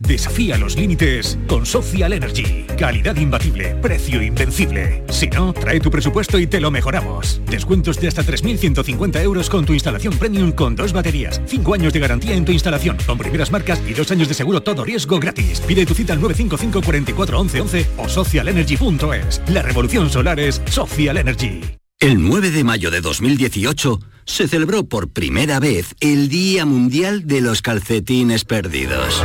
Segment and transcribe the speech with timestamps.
[0.00, 2.64] Desafía los límites con Social Energy.
[2.78, 5.02] Calidad imbatible, precio invencible.
[5.08, 7.40] Si no, trae tu presupuesto y te lo mejoramos.
[7.50, 11.42] Descuentos de hasta 3.150 euros con tu instalación premium con dos baterías.
[11.46, 14.62] 5 años de garantía en tu instalación, con primeras marcas y dos años de seguro
[14.62, 15.60] todo riesgo gratis.
[15.62, 19.42] Pide tu cita al 955 44 11 11 o socialenergy.es.
[19.48, 21.60] La revolución solar es Social Energy.
[21.98, 27.40] El 9 de mayo de 2018 se celebró por primera vez el Día Mundial de
[27.40, 29.24] los Calcetines Perdidos.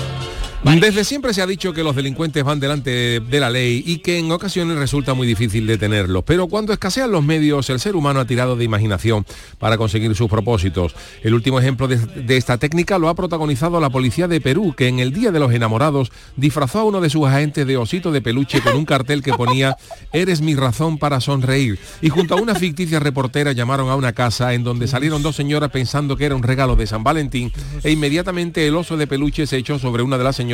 [0.63, 4.19] Desde siempre se ha dicho que los delincuentes van delante de la ley y que
[4.19, 8.25] en ocasiones resulta muy difícil detenerlos, pero cuando escasean los medios, el ser humano ha
[8.25, 9.25] tirado de imaginación
[9.57, 10.95] para conseguir sus propósitos.
[11.23, 14.87] El último ejemplo de, de esta técnica lo ha protagonizado la policía de Perú, que
[14.87, 18.21] en el Día de los Enamorados disfrazó a uno de sus agentes de osito de
[18.21, 19.77] peluche con un cartel que ponía
[20.13, 21.79] Eres mi razón para sonreír.
[22.01, 25.71] Y junto a una ficticia reportera llamaron a una casa en donde salieron dos señoras
[25.71, 27.51] pensando que era un regalo de San Valentín
[27.83, 30.50] e inmediatamente el oso de peluche se echó sobre una de las señoras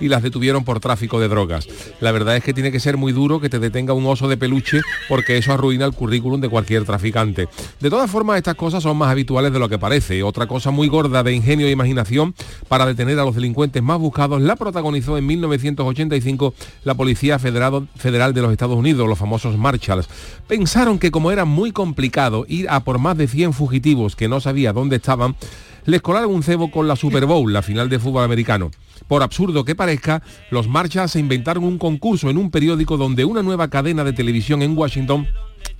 [0.00, 1.68] y las detuvieron por tráfico de drogas.
[2.00, 4.36] La verdad es que tiene que ser muy duro que te detenga un oso de
[4.36, 7.48] peluche porque eso arruina el currículum de cualquier traficante.
[7.80, 10.22] De todas formas, estas cosas son más habituales de lo que parece.
[10.22, 12.34] Otra cosa muy gorda de ingenio e imaginación
[12.68, 16.54] para detener a los delincuentes más buscados la protagonizó en 1985
[16.84, 20.08] la Policía Federal, de los Estados Unidos, los famosos Marshalls.
[20.46, 24.40] Pensaron que como era muy complicado ir a por más de 100 fugitivos que no
[24.40, 25.36] sabía dónde estaban,
[25.84, 28.70] les colaron un cebo con la Super Bowl, la final de fútbol americano.
[29.08, 33.42] Por absurdo que parezca, los Marshalls se inventaron un concurso en un periódico donde una
[33.42, 35.26] nueva cadena de televisión en Washington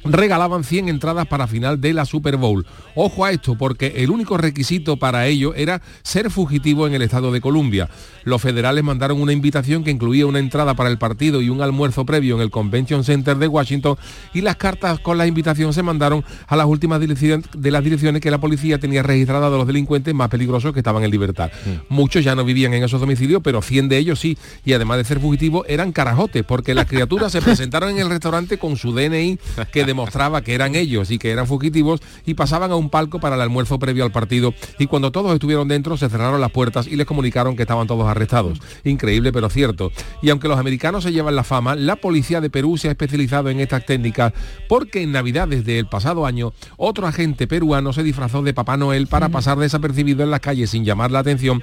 [0.04, 2.66] regalaban 100 entradas para final de la Super Bowl.
[2.94, 7.32] Ojo a esto, porque el único requisito para ello era ser fugitivo en el estado
[7.32, 7.88] de Columbia.
[8.24, 12.04] Los federales mandaron una invitación que incluía una entrada para el partido y un almuerzo
[12.04, 13.96] previo en el Convention Center de Washington
[14.34, 18.30] y las cartas con la invitación se mandaron a las últimas de las direcciones que
[18.30, 21.50] la policía tenía registradas de los delincuentes más peligrosos que estaban en libertad.
[21.88, 25.04] Muchos ya no vivían en esos domicilios, pero 100 de ellos sí, y además de
[25.04, 29.38] ser fugitivos eran carajotes, porque las criaturas se presentaron en el restaurante con su DNI
[29.72, 33.36] que demostraba que eran ellos y que eran fugitivos y pasaban a un palco para
[33.36, 36.96] el almuerzo previo al partido y cuando todos estuvieron dentro se cerraron las puertas y
[36.96, 38.58] les comunicaron que estaban todos arrestados.
[38.84, 39.92] Increíble pero cierto.
[40.22, 43.50] Y aunque los americanos se llevan la fama, la policía de Perú se ha especializado
[43.50, 44.32] en estas técnicas
[44.68, 49.06] porque en Navidad desde el pasado año otro agente peruano se disfrazó de Papá Noel
[49.06, 51.62] para pasar desapercibido en las calles sin llamar la atención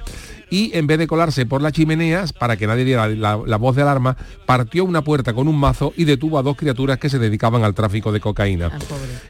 [0.50, 3.76] y en vez de colarse por las chimeneas para que nadie diera la, la voz
[3.76, 4.16] de alarma,
[4.46, 7.74] partió una puerta con un mazo y detuvo a dos criaturas que se dedicaban al
[7.74, 8.70] tráfico de cocaína.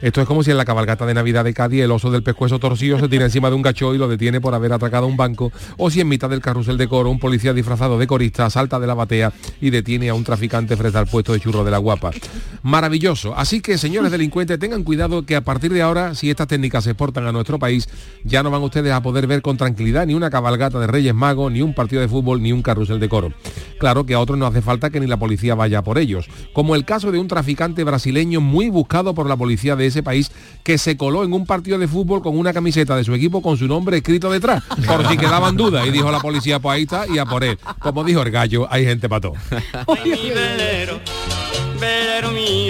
[0.00, 2.58] Esto es como si en la cabalgata de Navidad de Cádiz el oso del pescuezo
[2.58, 5.52] torcido se tira encima de un gacho y lo detiene por haber atracado un banco,
[5.78, 8.86] o si en mitad del carrusel de coro un policía disfrazado de corista salta de
[8.86, 12.10] la batea y detiene a un traficante frente al puesto de churro de la guapa.
[12.62, 13.34] Maravilloso.
[13.36, 16.90] Así que, señores delincuentes, tengan cuidado que a partir de ahora, si estas técnicas se
[16.90, 17.88] exportan a nuestro país,
[18.24, 21.52] ya no van ustedes a poder ver con tranquilidad ni una cabalgata de Reyes Magos,
[21.52, 23.32] ni un partido de fútbol, ni un carrusel de coro.
[23.78, 26.74] Claro que a otros no hace falta que ni la policía vaya por ellos, como
[26.74, 30.30] el caso de un traficante brasileño muy buscado por la policía de ese país
[30.62, 33.56] que se coló en un partido de fútbol con una camiseta de su equipo con
[33.56, 37.06] su nombre escrito detrás, por si quedaban dudas, y dijo la policía, pues ahí está,
[37.06, 37.58] y a por él.
[37.78, 39.34] Como dijo el gallo, hay gente para todo.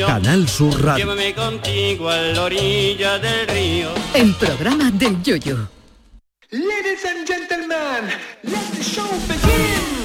[0.07, 1.05] Canal Sur Radio.
[1.05, 3.89] Llévame contigo a la orilla del río.
[4.15, 5.69] El programa del yoyo.
[6.51, 8.11] Ladies and gentlemen,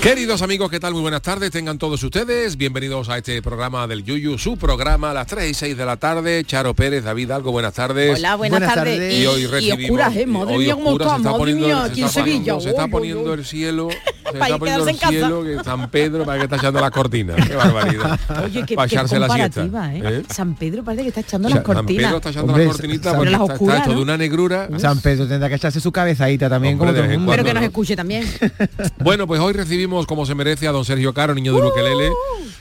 [0.01, 0.93] Queridos amigos, ¿qué tal?
[0.93, 2.55] Muy buenas tardes, tengan todos ustedes.
[2.55, 5.97] Bienvenidos a este programa del Yuyu, su programa a las 3 y 6 de la
[5.97, 6.43] tarde.
[6.45, 8.17] Charo Pérez, David Algo, buenas tardes.
[8.17, 9.13] Hola, buenas, tardes.
[9.19, 9.83] Y hoy recibimos...
[9.83, 10.25] oscuras, ¿eh?
[10.25, 12.53] Madre hoy mía, cómo oscuras, se está, madre poniendo, mía, aquí en está Sevilla.
[12.53, 13.39] poniendo- se está Uy, uy, poniendo uy.
[13.39, 13.89] el cielo,
[14.23, 17.47] se Para está poniendo el cielo, que San Pedro, para que está echando las cortinas.
[17.47, 18.19] Qué barbaridad.
[18.45, 19.63] Oye, qué, para qué echarse la siesta.
[19.93, 20.01] ¿eh?
[20.01, 20.23] ¿eh?
[20.33, 22.03] San Pedro parece que está echando O sea, las San cortinas.
[22.05, 24.01] Pedro está echando Hombre, las cortinitas San- porque las está, está oscuras, hecho de ¿no?
[24.01, 24.69] una negrura.
[24.77, 27.31] San Pedro tendrá que echarse su cabezadita también, Hombre, como todo de el mundo.
[27.33, 27.67] Pero que nos ¿no?
[27.67, 28.28] escuche también.
[28.99, 32.11] Bueno, pues hoy recibimos como se merece a don Sergio Caro, niño de Luquelele.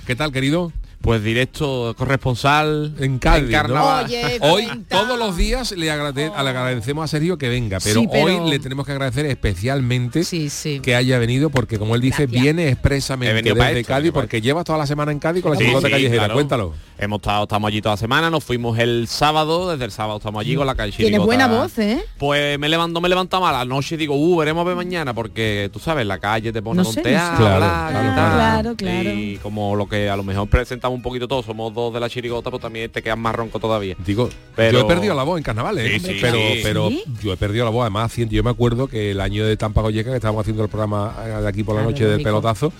[0.06, 0.72] ¿Qué tal, querido?
[1.00, 4.06] Pues directo, corresponsal En Cádiz, carnaval.
[4.06, 8.08] Oye, Hoy todos los días le, agrade- le agradecemos a Sergio que venga, pero, Sí,
[8.10, 10.80] pero- hoy le tenemos que agradecer especialmente Sí, sí.
[10.80, 12.42] que haya venido porque como él dice Gracias.
[12.42, 15.42] viene expresamente He venido para desde esto, Cádiz porque lleva toda la semana en Cádiz
[15.44, 16.16] con la sí, callejera.
[16.24, 16.34] claro.
[16.34, 16.74] Cuéntalo.
[16.98, 20.40] Hemos estado, estamos allí toda la semana, nos fuimos el sábado, desde el sábado estamos
[20.40, 21.26] allí con la calle Tienes Chirigota.
[21.26, 22.04] buena voz, ¿eh?
[22.18, 25.14] Pues me levanto, me levantaba a la noche y digo, uh, veremos a ver mañana,
[25.14, 27.02] porque tú sabes, la calle te pone No sé.
[27.02, 29.10] Claro, claro, claro, claro.
[29.10, 32.08] Y como lo que a lo mejor presentamos un poquito todos, somos dos de la
[32.08, 33.96] chirigota, pues también te quedas más ronco todavía.
[34.04, 36.60] Digo, Pero- yo he perdido la voz en carnavales, Sí, sí, pero, sí.
[36.62, 37.04] pero ¿Sí?
[37.22, 37.82] yo he perdido la voz.
[37.82, 40.68] Además, haciendo- yo me acuerdo que el año de Tampa Golleca, que estábamos haciendo el
[40.68, 42.72] programa eh, de aquí por la Claro, noche del pelotazo,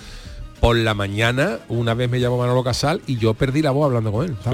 [0.61, 4.11] por la mañana, una vez me llamó Manolo Casal y yo perdí la voz hablando
[4.13, 4.37] con él.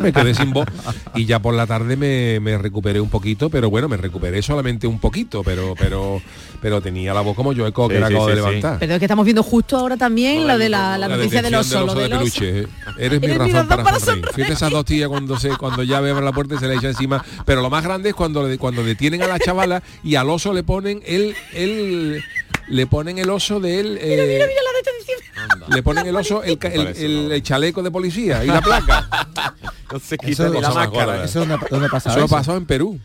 [0.00, 0.66] Me quedé sin voz
[1.14, 4.86] y ya por la tarde me, me recuperé un poquito, pero bueno, me recuperé solamente
[4.86, 6.20] un poquito, pero pero
[6.60, 8.78] pero tenía la voz como yo eco que Sí, la sí, acabo de levantar.
[8.78, 11.54] Pero es que estamos viendo justo ahora también lo de la, la La noticia del
[11.54, 11.94] oso, de oso.
[11.96, 12.60] peluche.
[12.60, 12.66] eh.
[12.98, 14.04] Eres mi razón, para, sonreír.
[14.04, 14.34] sonreír.
[14.34, 16.88] Fíjate esas dos tías cuando se cuando ya abre la puerta y se le echa
[16.88, 17.24] encima.
[17.44, 20.52] Pero lo más grande es cuando le- cuando detienen a la chavala y al oso
[20.52, 22.22] le ponen el el
[22.68, 23.98] le ponen el oso de él.
[24.00, 25.70] eh, Mira la detención.
[25.74, 29.08] le ponen el oso el, el- el- el chaleco de policía y la placa.
[29.92, 31.04] No se Eso, quita ni la máscara.
[31.06, 31.24] gorda.
[31.24, 32.28] ¿Eso dónde, dónde pasa Eso eso?
[32.28, 32.98] pasó en Perú.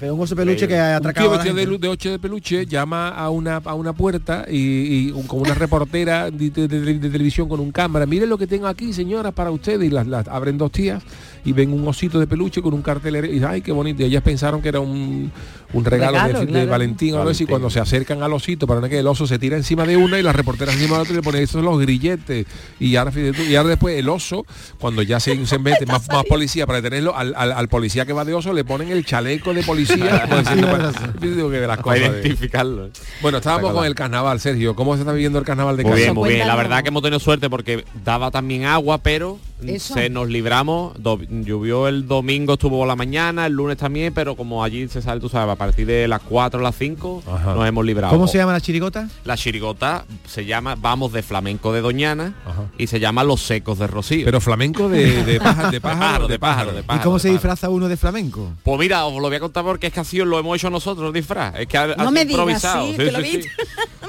[0.00, 2.10] Pero un oso peluche que ha Un tío atracado a la vestido de, de ocho
[2.10, 6.50] de peluche llama a una a una puerta y, y un- con una reportera de,
[6.50, 8.06] de- de- de televisión con un cámara.
[8.06, 9.88] Miren lo que tengo aquí, señora, para ustedes.
[9.88, 11.02] Y las, las abren dos tías
[11.44, 14.02] y ven un osito de peluche con un cartel y dicen, ay, qué bonito.
[14.02, 15.30] Y ellas pensaron que era un,
[15.72, 16.66] un regalo, Regalo, de.
[16.66, 17.46] Valentín o algo así.
[17.46, 20.22] Cuando se acercan al osito para que el oso se tira encima de una y
[20.22, 22.46] la reportera encima de la otra y le pone, esos son los grilletes.
[22.80, 24.44] Y ahora, y ahora después el oso,
[24.78, 28.12] cuando ya se, se mete más, más policía para detenerlo, al, al- al policía que
[28.12, 30.22] va de oso le ponen el chaleco de policía.
[30.28, 32.90] como diciendo, para- digo que de las Para cosas de- identificarlo.
[33.22, 34.74] Bueno, estábamos Está con el carnaval, Sergio.
[34.74, 36.04] ¿Cómo se está viviendo el carnaval de Muy Cádiz?
[36.04, 36.46] bien, muy bien.
[36.48, 39.94] La verdad que hemos tenido suerte porque daba también agua, pero Eso.
[39.94, 40.92] se nos libramos.
[41.02, 45.20] Do- llovió el domingo, estuvo la mañana, el lunes también, pero como allí se sale,
[45.20, 47.54] tú sabes, a partir de las 4 o las 5 Ajá.
[47.54, 48.12] nos hemos librado.
[48.12, 49.08] ¿Cómo se llama la chirigota?
[49.24, 52.64] La chirigota se llama Vamos de Flamenco de Doñana Ajá.
[52.78, 54.24] y se llama Los Secos de Rocío.
[54.24, 57.04] Pero flamenco de, de, pájaro, de pájaro, pájaro, de pájaro, de ¿Y pájaro.
[57.04, 57.52] cómo se de pájaro.
[57.52, 58.52] disfraza uno de flamenco?
[58.62, 61.12] Pues mira, os lo voy a contar porque es que así lo hemos hecho nosotros
[61.12, 61.54] disfraz.
[61.58, 62.86] Es que ha, No ha me sido digas, improvisado.
[62.86, 63.40] sí, que lo vi.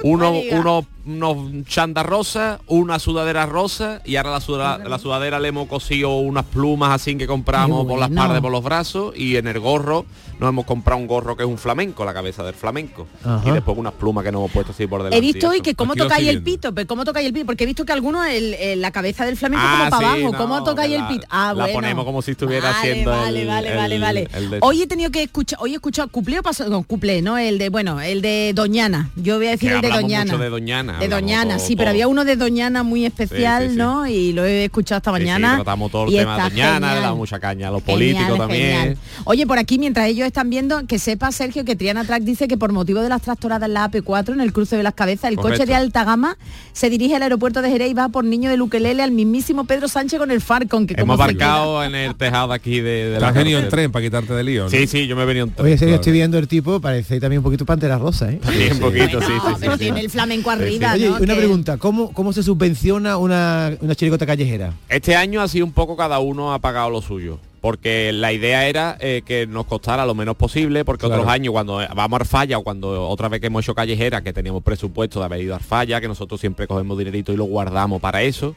[0.02, 5.50] Uno, uno, unos chandas rosas, una sudadera rosa y ahora la, suda- la sudadera le
[5.50, 9.48] hemos cosido unas plumas así que compramos por las partes, por los brazos y en
[9.48, 10.06] el gorro
[10.40, 13.08] nos hemos comprado un gorro que es un flamenco, la cabeza del flamenco.
[13.24, 13.42] Ajá.
[13.46, 15.18] Y después unas plumas que nos hemos puesto así por delante.
[15.18, 17.64] He visto y hoy que cómo tocáis el pito, pero cómo tocáis el pito, porque
[17.66, 20.32] he visto que algunos el- el- la cabeza del flamenco Ah, como para sí, abajo,
[20.32, 21.28] no, cómo tocáis el pito.
[21.30, 21.74] Ah, la bueno.
[21.74, 24.22] ponemos como si estuviera Vale, haciendo Vale, el- vale, vale, el- vale.
[24.50, 27.38] de- Hoy he tenido que escuchar, hoy he escuchado cuplé o pasó, no, cuplé, ¿no?
[27.38, 29.10] El de, bueno, el de Doñana.
[29.16, 30.26] Yo voy a decir Que el de Doñana.
[30.26, 30.60] mucho de Doñana.
[30.60, 31.00] Doñana.
[31.00, 33.78] De hablamos Doñana, todo- sí, pero había uno de Doñana muy especial, Sí, sí, sí.
[33.78, 34.08] ¿no?
[34.08, 35.56] Y lo he escuchado esta Sí, sí, mañana.
[35.56, 37.02] tratamos todo el tema de Doñana, le genial.
[37.04, 38.78] damos mucha caña a los Genial, políticos también.
[38.78, 38.98] genial.
[39.26, 42.58] Oye, por aquí, mientras ellos están viendo, que sepa Sergio que Triana Track dice que
[42.58, 45.38] por motivo de las tractoradas en la AP4 en el cruce de las cabezas, el
[45.38, 46.38] coche de alta gama
[46.74, 49.88] se dirige al aeropuerto de Jerez y va por niño de Luquelele al mismísimo Pedro
[49.88, 53.34] Sánchez con el Farcon, que Hemos se aparcado en el tejado aquí de, la has
[53.36, 54.70] venido en tren para quitarte de lío, ¿no?
[54.70, 55.66] Sí, sí, yo me he venido en tren.
[55.66, 56.02] Oye, Sergio, Claro.
[56.02, 58.40] estoy viendo el tipo, parece también un poquito pantera rosa, ¿eh?
[58.50, 59.80] Sí, un poquito, sí, No, sí, sí, pero sí.
[59.80, 61.18] tiene el flamenco arriba, Oye, ¿no?
[61.18, 64.74] una pregunta, ¿cómo, ¿cómo se subvenciona una, una chirigota callejera?
[64.88, 67.40] Este año ha sido un poco cada uno ha pagado lo suyo.
[67.62, 71.22] Porque la idea era eh, que nos costara lo menos posible, porque Claro.
[71.24, 74.32] otros años cuando vamos a Arfalla o cuando otra vez que hemos hecho callejera, que
[74.34, 78.00] teníamos presupuesto de haber ido a Arfalla, que nosotros siempre cogemos dinerito y lo guardamos
[78.00, 78.56] para eso,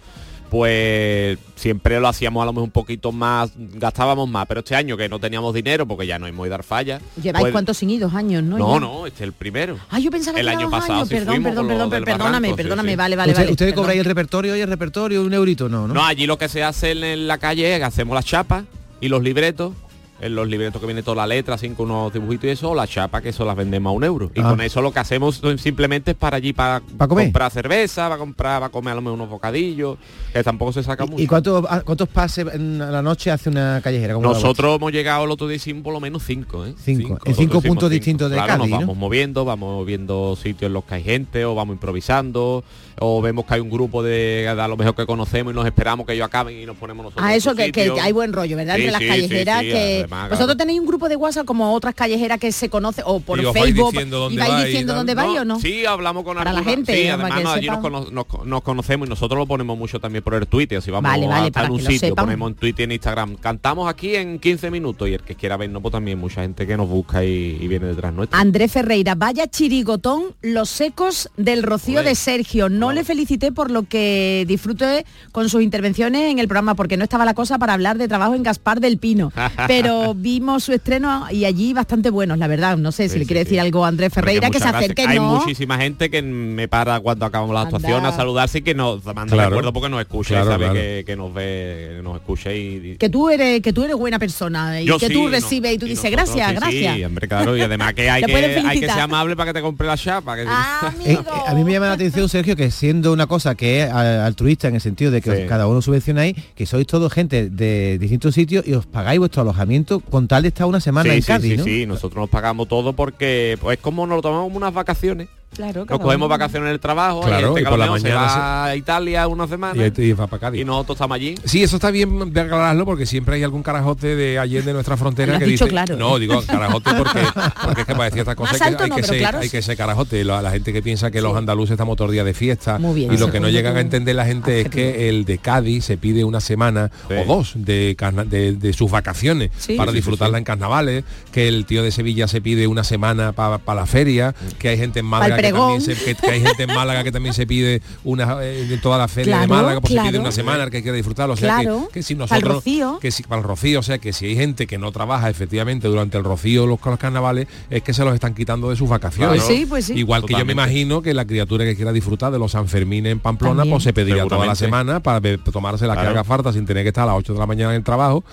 [0.51, 4.99] pues siempre lo hacíamos a lo mejor un poquito más, gastábamos más, pero este año
[4.99, 7.01] que no teníamos dinero, porque ya no hemos ido a Arfalla.
[7.23, 8.59] Lleváis pues- cuántos sin dos años, ¿no?
[8.59, 9.79] No, no, este es el primero.
[9.91, 11.09] Ah, yo pensaba el que año pasado años.
[11.09, 12.97] sí Perdón, perdón, perdón, perdóname, barranco, sí, perdóname, sí.
[12.97, 13.53] vale, vale, ¿Usted, vale.
[13.53, 13.83] ¿Ustedes perdón.
[13.85, 15.69] cobráis el repertorio y el repertorio un eurito?
[15.71, 15.95] No, ¿no?
[15.95, 18.65] No, allí lo que se hace en, en la calle es que hacemos las chapas
[19.03, 19.75] y los libretos.
[20.21, 22.75] En los libretos que viene toda la letra, así con unos dibujitos y eso, o
[22.77, 24.31] las chapas que eso las vendemos a un euro.
[24.37, 24.51] Y Ah.
[24.51, 27.25] con eso lo que hacemos simplemente es para allí para ¿Pa comer?
[27.27, 29.99] comprar cerveza, para comprar, para comer a lo mejor unos bocadillos,
[30.33, 31.21] que tampoco se saca mucho.
[31.21, 34.15] ¿Y cuántos, a- cuántos pases en la noche hace una callejera?
[34.15, 36.75] ¿Cómo la Nosotros hemos llegado el otro día hicimos por lo menos cinco, ¿eh?
[36.79, 37.03] Cinco.
[37.09, 38.87] En Nosotros cinco puntos distintos de Claro, Cádiz, nos ¿no?
[38.87, 42.63] vamos moviendo, vamos viendo sitios en los que hay gente, o vamos improvisando,
[43.03, 46.07] o vemos que hay un grupo de a lo mejor que conocemos y nos esperamos
[46.07, 47.27] que ellos acaben y nos ponemos nosotros.
[47.27, 48.77] A en eso que, que hay buen rollo, ¿verdad?
[48.77, 50.57] Sí, Entre las sí, callejeras sí, que además, vosotros claro.
[50.57, 53.91] tenéis un grupo de WhatsApp como otras callejeras que se conoce o por Y Facebook
[53.93, 54.99] diciendo y dónde vais y diciendo tal.
[55.01, 55.61] dónde vais o no.
[55.61, 57.81] Sí, hablamos con Para la alguna- gente, Sí, además no, allí nos, sepan.
[57.81, 60.81] cono- nos- nos conocemos y nosotros lo ponemos mucho también por el Twitter.
[60.81, 62.25] Si vamos Vale, vale, a estar en un sitio, sepan.
[62.27, 63.37] ponemos en Twitter y en Instagram.
[63.37, 66.77] Cantamos aquí en 15 minutos y el que quiera vernos, pues también mucha gente que
[66.77, 68.39] nos busca y, y viene detrás nuestro.
[68.39, 72.69] Andrés Ferreira, vaya chirigotón, los secos del Rocío de Sergio.
[72.69, 77.05] No le felicité por lo que disfruté con sus intervenciones en el programa, porque no
[77.05, 79.33] estaba la cosa para hablar de trabajo en Gaspar del Pino.
[79.67, 82.77] Pero vimos su estreno y allí bastante buenos, la verdad.
[82.77, 83.45] No sé si Sí, le quiere sí.
[83.45, 84.91] decir algo a Andrés Ferreira, que se muchas gracias.
[84.97, 85.37] acerque, Hay ¿no?
[85.41, 87.77] muchísima gente que me para cuando acabamos la Anda.
[87.77, 89.51] actuación a saludarse y que nos manda Claro.
[89.51, 90.75] recuerdo porque nos escucha Claro, y sabe claro.
[90.75, 93.97] Que, que nos ve, que nos escucha y, y- Que tú eres, que tú eres
[93.97, 96.49] buena persona y Yo que sí, tú no- recibes y tú y dices nosotros, gracias,
[96.51, 96.97] sí, gracias.
[96.97, 99.63] Sí, hombre, claro, y además que hay, que, hay que ser amable para que te
[99.63, 100.37] compre la chapa.
[100.37, 103.55] Que Ah, Eh, eh, a mí me llama la atención, Sergio, que siendo una cosa
[103.55, 105.47] que es altruista en el sentido de que Sí.
[105.49, 110.01] cada uno subvencionáis, que sois todos gente de distintos sitios y os pagáis vuestro alojamiento
[110.01, 111.65] con tal de estar una semana sí, en Cádiz, sí, ¿no?
[111.65, 115.29] sí, nosotros nos pagamos todo porque pues, es como nos lo tomamos unas vacaciones.
[115.55, 118.23] Claro, Nos cogemos vacaciones en el trabajo, Claro, gente y por la mejor se mañana
[118.27, 120.61] va a Italia una semana Y, ahí- y va para Cádiz.
[120.61, 121.35] y nosotros estamos allí.
[121.45, 124.97] Sí, eso está bien de aclararlo porque siempre hay algún carajote de allí de nuestra
[124.97, 125.97] frontera que dicho dice claro.
[125.97, 127.21] no digo carajote porque
[127.65, 129.51] porque es que para decir estas cosas que, hay no, que ser claro, hay sí.
[129.51, 132.25] que ser carajote la, la gente que piensa que los andaluces estamos todo el día
[132.25, 135.09] de fiesta Muy bien, y lo que no llegan a entender la gente es que
[135.09, 137.15] el de Cádiz se pide una semana Sí.
[137.15, 139.75] o dos de, carna- de, de sus vacaciones Sí.
[139.77, 140.41] para disfrutarla sí.
[140.41, 144.69] en carnavales que el tío de Sevilla se pide una semana para la feria que
[144.71, 147.35] hay gente en Málaga que también se, que, que hay gente en Málaga que también
[147.35, 150.69] se pide una eh, de toda la feria de Málaga pues se pide una semana
[150.71, 151.89] que quiere disfrutarlo o sea que- Claro.
[151.93, 152.99] que, si nosotros rocío.
[153.01, 155.89] que si para el rocío, o sea que si hay gente que no trabaja efectivamente
[155.89, 159.43] durante el rocío los, los carnavales, es que se los están quitando de sus vacaciones.
[159.43, 159.95] Pues sí, pues sí.
[159.95, 163.21] Igual que yo me imagino que la criatura que quiera disfrutar de los Sanfermines en
[163.21, 163.75] Pamplona, También.
[163.75, 165.21] pues se pediría toda la semana para
[165.53, 166.09] tomarse la Claro.
[166.09, 167.85] que haga falta sin tener que estar a las 8 de la mañana en el
[167.85, 168.25] trabajo,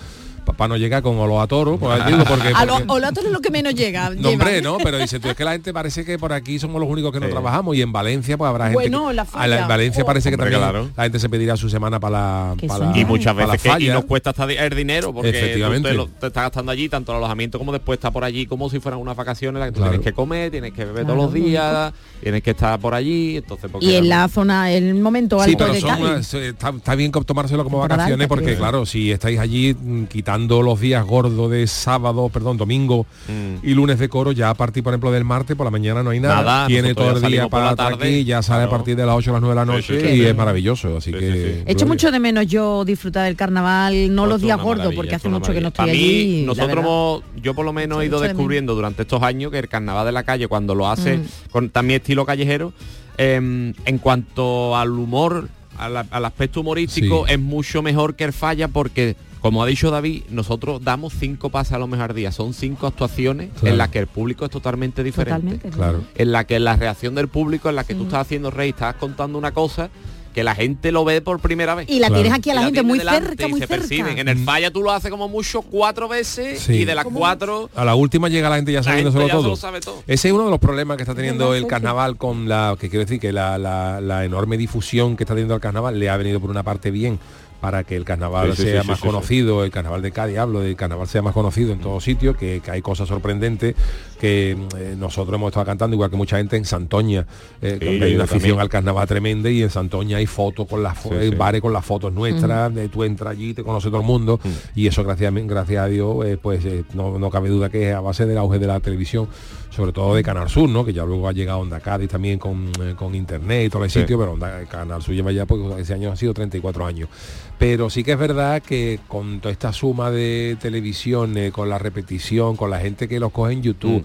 [0.52, 3.08] para no llegar con olor a toro, pues digo, porque, A lo, porque- o lo
[3.08, 4.10] otro es lo que menos llega.
[4.10, 6.80] no, hombre, no, pero dice tú, es que la gente parece que por aquí somos
[6.80, 7.32] los únicos que no Sí.
[7.32, 9.62] trabajamos y en Valencia pues habrá gente Bueno, que- la falla.
[9.62, 10.06] en Valencia Oh.
[10.06, 10.90] parece que Hombre, también claro.
[10.96, 13.76] la gente se pedirá su semana para la, para la- y muchas para la veces
[13.76, 15.88] que, y nos cuesta hasta el dinero porque Efectivamente.
[15.88, 18.46] tú te, lo, te estás gastando allí tanto el alojamiento como después está por allí
[18.46, 19.92] como si fueran unas vacaciones las que tú Claro.
[19.92, 21.92] tienes que comer tienes que beber Claro, todos los días
[22.22, 25.58] tienes que estar por allí entonces porque Y en la zona, el momento Sí, alto
[25.64, 26.34] pero de son Cádiz.
[26.34, 30.62] eh, está, está bien que tomárselo como vacaciones porque claro, si estáis allí mm, quitando
[30.62, 33.66] los días gordos de sábado, perdón, domingo Mm.
[33.66, 36.10] y lunes de coro, ya a partir, por ejemplo, del martes por la mañana no
[36.10, 36.36] hay nada.
[36.36, 39.30] Nada, Tiene todo el día para estar aquí, ya sale a partir de las 8
[39.30, 40.26] o las 9 de la Sí, noche sí, y sí.
[40.26, 40.96] es maravilloso.
[40.96, 41.62] Así Sí, que sí, sí.
[41.66, 45.28] Echo mucho de menos yo disfrutar del carnaval, no Esto los días gordos, porque hace
[45.28, 46.36] mucho que no estoy allí.
[46.40, 50.06] Mí, nosotros yo por lo menos he ido descubriendo durante estos años que el carnaval
[50.06, 51.22] de la calle, cuando lo hace Mm.
[51.50, 52.72] con también estilo callejero,
[53.18, 55.48] em, en cuanto al humor,
[55.78, 57.34] al, al aspecto humorístico, Sí.
[57.34, 61.72] es mucho mejor que el falla porque como ha dicho David, nosotros damos cinco pases
[61.74, 62.30] a lo mejor día.
[62.32, 63.68] Son cinco actuaciones Claro.
[63.68, 65.40] en las que el público es totalmente diferente.
[65.56, 65.70] Totalmente.
[65.70, 66.02] Claro.
[66.16, 68.96] En la que la reacción del público, en la que tú estás haciendo rey, estás
[68.96, 69.88] contando una cosa
[70.34, 71.88] que la gente lo ve por primera vez.
[71.90, 73.80] Y la tienes aquí a la Y gente muy delante cerca, y muy se cerca.
[73.82, 74.18] perciben.
[74.18, 76.74] En el falla tú lo haces como mucho cuatro veces Sí.
[76.74, 79.48] y de las cuatro A la última llega la gente ya sabiéndoselo todo.
[79.48, 80.02] lo sabe todo.
[80.06, 83.04] Ese es uno de los problemas que está teniendo el carnaval con la, que quiero
[83.04, 86.38] decir que la, la- la enorme difusión que está teniendo el carnaval le ha venido
[86.40, 87.18] por una parte bien
[87.60, 90.12] para que el carnaval Sí, sí, sea sí, más sí, sí, conocido, el carnaval de
[90.12, 93.74] Cádiz hablo, del carnaval sea más conocido en todos sitios, que, que hay cosas sorprendentes
[94.20, 97.26] que eh, nosotros hemos estado cantando, igual que mucha gente en Santoña,
[97.62, 98.60] eh, Sí, donde hay una afición también.
[98.60, 101.84] al carnaval tremenda y en Santoña hay fotos con las fo- Sí, bares con las
[101.84, 104.38] fotos nuestras, de tú entras allí, te conoce todo el mundo
[104.76, 107.88] y eso gracias, a- gracias a Dios eh, pues eh, no, no cabe duda que
[107.90, 109.26] es a base del auge de la televisión
[109.70, 110.84] sobre todo de Canal Sur, ¿no?
[110.84, 113.90] Que ya luego ha llegado Onda Cádiz también con, eh, con internet y todo el
[113.90, 114.00] Sí.
[114.00, 117.08] sitio, pero Onda- Canal Sur lleva ya, pues ese año ha sido 34 años.
[117.56, 121.78] Pero sí que es verdad que con toda esta suma de televisión, eh, con la
[121.78, 124.04] repetición, con la gente que los coge en YouTube,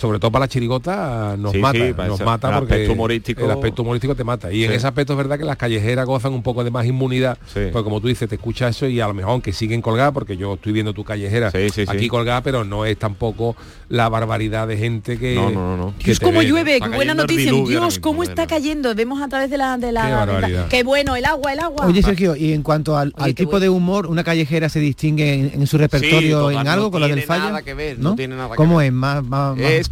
[0.00, 1.52] sobre todo para la chirigota nos.
[1.52, 4.52] Sí, mata, sí, nos ese- mata el porque aspecto humorístico- el aspecto humorístico te mata.
[4.52, 7.38] Y en ese aspecto es verdad que las callejeras gozan un poco de más inmunidad,
[7.52, 10.36] porque como tú dices, te escucha eso y a lo mejor aunque siguen colgadas, porque
[10.36, 11.90] yo estoy viendo tu callejera Sí, sí, sí.
[11.90, 13.56] aquí colgada, pero no es tampoco
[13.88, 15.94] la barbaridad de gente que No, no, no, no.
[15.98, 17.50] que Dios, cómo llueve, qué buena noticia.
[17.52, 18.94] Dios, mismo, cómo está cayendo.
[18.94, 20.32] Vemos a través de la de la Qué ventana.
[20.32, 20.68] barbaridad.
[20.68, 21.86] Qué bueno, el agua, el agua.
[21.86, 25.50] Oye, Sergio, y en cuanto al, al tipo de humor, ¿una callejera se distingue en,
[25.54, 27.44] en su repertorio total, en no algo con la del tiene falla?
[27.46, 28.86] nada que ver, no tiene nada que ¿Cómo ver.
[28.86, 28.92] es?
[28.92, 29.24] Más,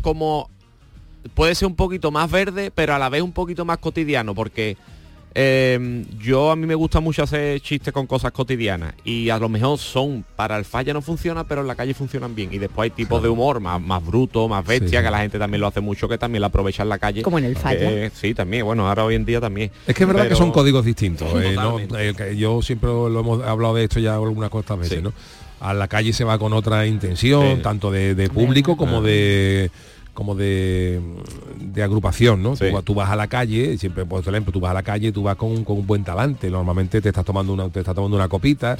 [0.00, 0.50] como
[1.34, 4.76] puede ser un poquito más verde pero a la vez un poquito más cotidiano porque
[5.34, 9.48] eh, yo a mí me gusta mucho hacer chistes con cosas cotidianas y a lo
[9.48, 12.84] mejor son para el falla no funciona pero en la calle funcionan bien y después
[12.86, 15.04] hay tipos de humor más, más bruto más bestia Sí.
[15.04, 17.38] que la gente también lo hace mucho que también lo aprovecha en la calle Como
[17.38, 17.90] en el falla.
[17.90, 20.38] Eh, sí también bueno ahora hoy en día también Es que es verdad Pero- que
[20.38, 21.28] son códigos distintos.
[21.42, 21.78] eh, ¿no?
[21.78, 25.12] Eh, yo siempre lo hemos hablado de esto ya algunas cuantas veces, ¿no?
[25.60, 27.62] A la calle se va con otra intención, Sí.
[27.62, 29.70] tanto de, de público como de
[30.14, 31.00] como de,
[31.60, 32.56] de agrupación, ¿no?
[32.56, 35.22] Tú, tú vas a la calle, siempre por ejemplo, tú vas a la calle, tú
[35.22, 36.50] vas con, un- con un buen talante.
[36.50, 38.76] Normalmente te estás tomando una, te estás tomando una copita,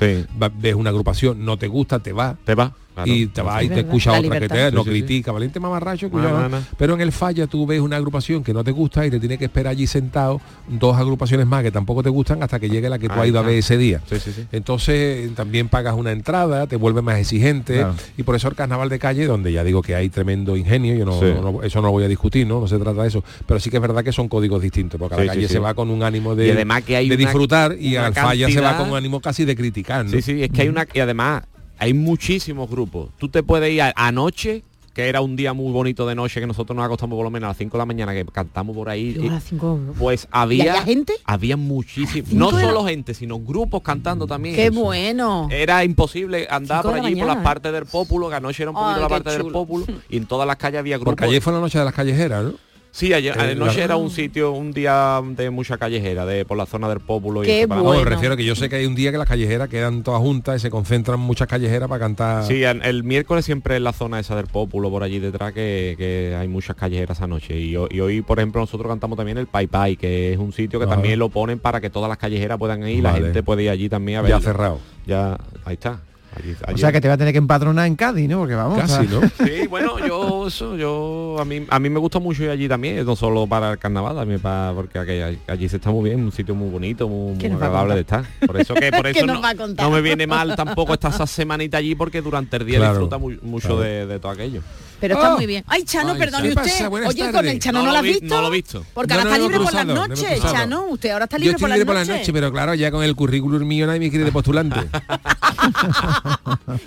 [0.58, 2.36] ves una agrupación, no te gusta, te va.
[2.44, 2.72] Te va.
[3.06, 5.02] Y te va y te escucha La otra que te no Sí, sí, sí.
[5.04, 6.58] critica, valiente mamarracho, No, cuidado, no, ¿no?
[6.60, 6.64] no.
[6.76, 9.38] pero en el falla tú ves una agrupación que no te gusta y te tiene
[9.38, 12.98] que esperar allí sentado dos agrupaciones más que tampoco te gustan hasta que llegue la
[12.98, 14.00] que tú has ido a ver ese día.
[14.10, 14.16] Sí.
[14.52, 17.94] Entonces también pagas una entrada, te vuelve más exigente Claro.
[18.16, 21.04] y por eso el carnaval de calle, donde ya digo que hay tremendo ingenio, yo
[21.04, 22.60] no, eso no lo voy a discutir, ¿no?
[22.60, 25.14] No se trata de eso, pero sí que es verdad que son códigos distintos, porque
[25.14, 27.24] a la calle se va con un ánimo de, Y además que hay de una-
[27.24, 30.08] disfrutar y una al falla se va con un ánimo casi de criticar.
[30.08, 31.42] Sí, sí, es que hay una y además
[31.78, 33.10] hay muchísimos grupos.
[33.18, 34.62] Tú te puedes ir a- anoche,
[34.94, 37.46] que era un día muy bonito de noche, que nosotros nos acostamos por lo menos
[37.46, 39.14] a las 5 de la mañana, que cantamos por ahí.
[39.14, 41.12] Yo a las cinco- pues ¿Y había había gente?
[41.24, 44.56] había muchísimo, no la- solo gente, sino grupos cantando también.
[44.56, 45.46] Qué bueno.
[45.52, 48.70] Era imposible andar Cinco por la allí por las partes del Pópulo, que anoche era
[48.70, 49.46] un poquito Ay, la parte del.
[49.52, 51.12] Pópulo, y en todas las calles había grupos.
[51.12, 52.54] Porque ayer fue la noche de las callejeras, ¿no?
[52.90, 56.56] Sí, ayer, Eh, anoche la- era un sitio, un día de mucha callejera, de por
[56.56, 57.44] la zona del Pópulo.
[57.44, 59.18] y Qué eso, para- No, me refiero que yo sé que hay un día que
[59.18, 62.44] las callejeras quedan todas juntas y se concentran muchas callejeras para cantar.
[62.44, 65.94] Sí, el, el miércoles siempre en la zona esa del Pópulo, por allí detrás, que,
[65.96, 67.56] que hay muchas callejeras anoche.
[67.58, 70.78] Y, y hoy, por ejemplo, nosotros cantamos también el Pai Pai, que es un sitio
[70.80, 70.94] que Ajá.
[70.94, 73.24] también lo ponen para que todas las callejeras puedan ir, la Vale.
[73.26, 74.42] gente puede ir allí también a Ya ver.
[74.44, 74.80] cerrado.
[75.06, 76.00] Ya, ahí está.
[76.42, 78.38] Allí- O allí- sea que te va a tener que empadronar en Cádiz, ¿no?
[78.38, 78.78] Porque vamos.
[78.78, 79.20] Casi, a- ¿no?
[79.44, 83.04] Sí, bueno, yo eso, yo a mí a mí me gusta mucho ir allí también,
[83.04, 86.32] no solo para el carnaval, también para porque aquí- allí, se está muy bien, un
[86.32, 88.24] sitio muy bonito, muy, muy ¿Qué nos va a agradable de estar.
[88.46, 91.78] Por eso que por ¿Qué eso no, no me viene mal tampoco estar esa semanita
[91.78, 93.82] allí porque durante el día Claro, disfruta mu- mucho claro.
[93.82, 94.62] de, de todo aquello.
[95.00, 95.36] Pero está Oh.
[95.36, 95.64] muy bien.
[95.68, 96.88] Ay, Chano, Ay, perdone usted.
[97.06, 98.26] Oye, con el Chano No no, lo has vi- visto.
[98.34, 98.84] no lo he visto.
[98.94, 100.40] Porque No, ahora no, está libre por las no, no, noches.
[100.42, 100.84] Chano.
[100.88, 102.20] Usted ahora está Yo libre estoy por libre las por la noches.
[102.20, 104.80] noche, pero claro, ya con el currículum mío nadie me quiere de postulante.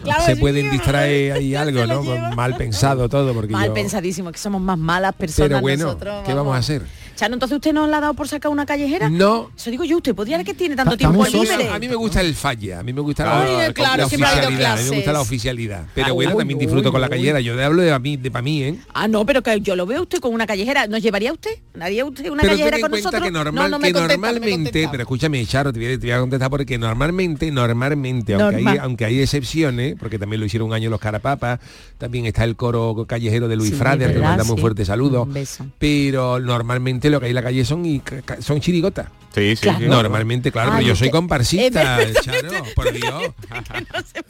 [0.04, 2.04] Claro, se pueden distraer ahí algo, ¿no?
[2.36, 3.74] Mal pensado todo, porque Mal yo...
[3.74, 6.24] pensadísimo, que somos más malas personas Pero bueno, nosotros.
[6.26, 6.84] ¿qué vamos a hacer?
[7.22, 9.08] Chano, entonces usted no le ha dado por sacar una callejera.
[9.08, 9.52] No.
[9.56, 11.70] Eso digo yo, usted podría que tiene tanto tiempo libre.
[11.70, 14.74] A mí me gusta el falla, a mí me gusta Ay, la, claro, la oficialidad,
[14.74, 15.86] a mí me gusta la oficialidad.
[15.94, 17.12] Pero Ah, bueno, uy, también uy, disfruto con la uy.
[17.12, 17.40] callera.
[17.40, 18.76] Yo le hablo de a mí, de para mí, ¿eh?
[18.96, 20.88] Ah, no, pero que yo lo veo usted con una callejera.
[20.88, 21.52] ¿Nos llevaría usted?
[21.80, 23.24] ¿Haría usted una pero callejera ten en con cuenta nosotros?
[23.28, 26.12] que, normal, no, no me que normalmente, pero escúchame, Charo, te voy, a, te voy
[26.12, 30.74] a contestar porque normalmente, normalmente, aunque hay, aunque hay excepciones, porque también lo hicieron un
[30.74, 31.60] año los carapapas,
[32.00, 34.58] también está el coro callejero de Luis Sí, Frader, que le un sí.
[34.58, 35.28] fuerte saludo.
[35.78, 37.84] Pero normalmente lo que hay en la calle son
[38.40, 39.08] son chirigotas.
[39.34, 39.80] Sí, sí, Claro.
[39.80, 39.86] sí.
[39.86, 43.24] Normalmente, claro, Ah, pero yo soy que- comparsista, es Charo, por Dios.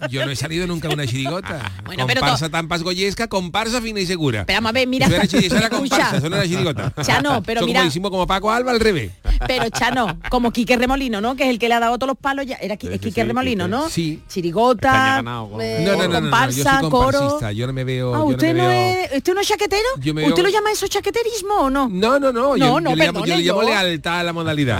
[0.10, 1.72] Yo no he salido nunca a una chirigota.
[1.86, 4.46] Bueno, pero comparsa tampas goyesca, comparsa fina y segura.
[4.46, 5.08] Pero vamos a ver, mira.
[5.08, 5.24] Eso era,
[5.68, 6.94] eso comparsa, eso no era chirigota.
[7.02, 9.12] Chano, pero mira- como hicimos como Paco Alba al revés.
[9.48, 11.36] Pero Chano, como Quique Remolino, ¿no?
[11.36, 12.58] Que es el que le ha dado todos los palos ya.
[12.58, 13.78] Era Sí, Quique sí, Remolino, Quique.
[13.78, 13.90] ¿no?
[13.90, 14.22] Sí.
[14.30, 16.92] Chirigota, ganado eh, No, no, no, no, no, yo comparsa, coro.
[17.20, 18.14] comparsista, yo no me veo...
[18.14, 19.82] Ah, ¿usted no, no, me veo- es, ¿usted no es chaquetero?
[20.00, 21.90] Yo me ¿Usted veo- lo llama eso chaqueterismo o no?
[21.90, 24.34] No, no, no, No, yo, no, yo le llamo, yo le llamo lealtad a la
[24.34, 24.80] modalidad.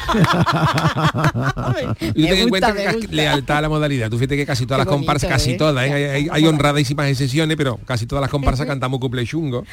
[1.99, 3.15] Y tú ten en gusta, cuenta me que gusta.
[3.15, 4.09] lealtad a la modalidad.
[4.09, 5.57] Tú fíjate que casi todas Qué las comparsas, bonito, casi ¿eh?
[5.57, 5.93] todas, ¿eh?
[5.93, 9.65] hay, hay- hay honradísimas excepciones, pero casi todas las comparsas cantamos cuple chungo.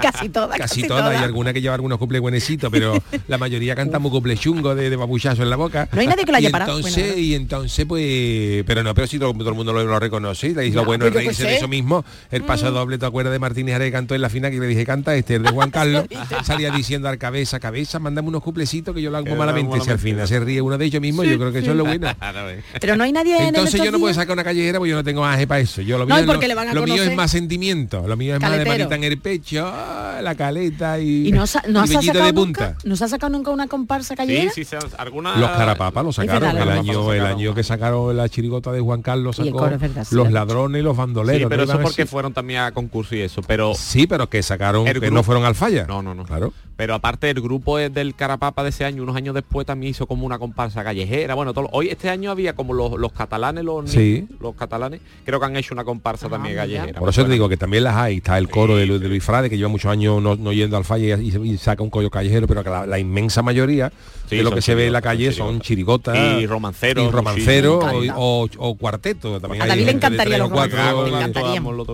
[0.00, 3.74] Casi todas, Casi casi todas, hay alguna que lleva algunos cumple buenecitos, pero la mayoría
[3.74, 5.88] cantamos cumple chungo de, de babuchazo en la boca.
[5.92, 6.76] No hay nadie que lo haya y parado.
[6.78, 9.98] Entonces, Bueno, y entonces, pues, pero no, pero si todo, todo el mundo lo, lo
[9.98, 12.04] reconoce, y lo bueno es pues reírse de eso mismo.
[12.30, 12.74] El paso Mm.
[12.74, 15.14] doble, ¿te acuerdas de Martínez Are que cantó en la final que le dije canta
[15.16, 16.04] este, el de Juan Carlos?
[16.44, 19.84] Salía diciendo al cabeza, cabeza, mándame unos cuplecitos que yo lo hago lo malamente.
[19.84, 21.84] Si al final se ríe uno de ellos mismos, yo creo que eso es lo
[21.84, 22.08] bueno.
[22.80, 25.04] Pero no hay nadie en Entonces yo no puedo sacar una callejera porque yo no
[25.04, 25.82] tengo aje para eso.
[25.82, 28.16] Yo lo No, mío, y porque le van a lo mío es más sentimiento, lo
[28.16, 31.80] mío es más de manita en el pecho, ah, la caleta y, ¿Y no, no
[31.80, 32.66] y has vellito sacado de nunca?
[32.72, 32.88] punta.
[32.88, 34.52] ¿No se ha sacado nunca una comparsa callejera?
[34.52, 35.36] Sí, sí, se- alguna...
[35.36, 39.36] Los carapapas lo sacaron, el año, el año que sacaron la chirigota de Juan Carlos
[39.36, 39.68] sacó
[40.10, 41.42] los es ladrones y los bandoleros.
[41.42, 43.74] Sí, pero ¿no eso porque fueron también a concurso y eso, pero...
[43.74, 45.86] Sí, pero que sacaron, que no fueron al falla.
[45.86, 46.24] No, no, no.
[46.24, 46.52] Claro.
[46.82, 50.08] Pero aparte el grupo es del Carapapa de ese año, unos años después también hizo
[50.08, 51.36] como una comparsa callejera.
[51.36, 54.26] Bueno, todo, hoy este año había como los, los catalanes, los, Sí.
[54.40, 56.98] los catalanes, creo que han hecho una comparsa también callejera.
[56.98, 58.16] Por eso te digo que también las hay.
[58.16, 60.76] Está el coro de, Lu- de Luis Frade, que lleva muchos años no, no yendo
[60.76, 63.92] al falla y, y saca un collo callejero, pero que la, la inmensa mayoría
[64.32, 67.80] Sí, de lo que se ve en la calle son chirigotas Y romanceros, y romancero
[68.02, 69.40] sí, o, o, o cuarteto.
[69.40, 70.78] También A David le encantaría los cuatro.
[71.06, 71.12] le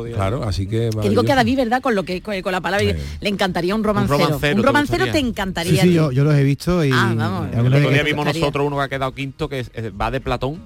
[0.04, 0.14] día.
[0.14, 0.90] Claro, así que...
[1.02, 1.36] Que digo que a.
[1.36, 1.82] David, ¿verdad?
[1.82, 2.86] Con lo que con, con la palabra
[3.20, 4.18] le encantaría un romancero.
[4.18, 5.82] romancero, un ¿te romancero te, encantaría.
[5.82, 6.90] Sí, sí, yo, yo los he visto y...
[6.92, 7.48] Ah, vamos.
[7.52, 10.20] El otro día vimos nosotros uno que ha quedado quinto que es- es- va de
[10.20, 10.60] Platón,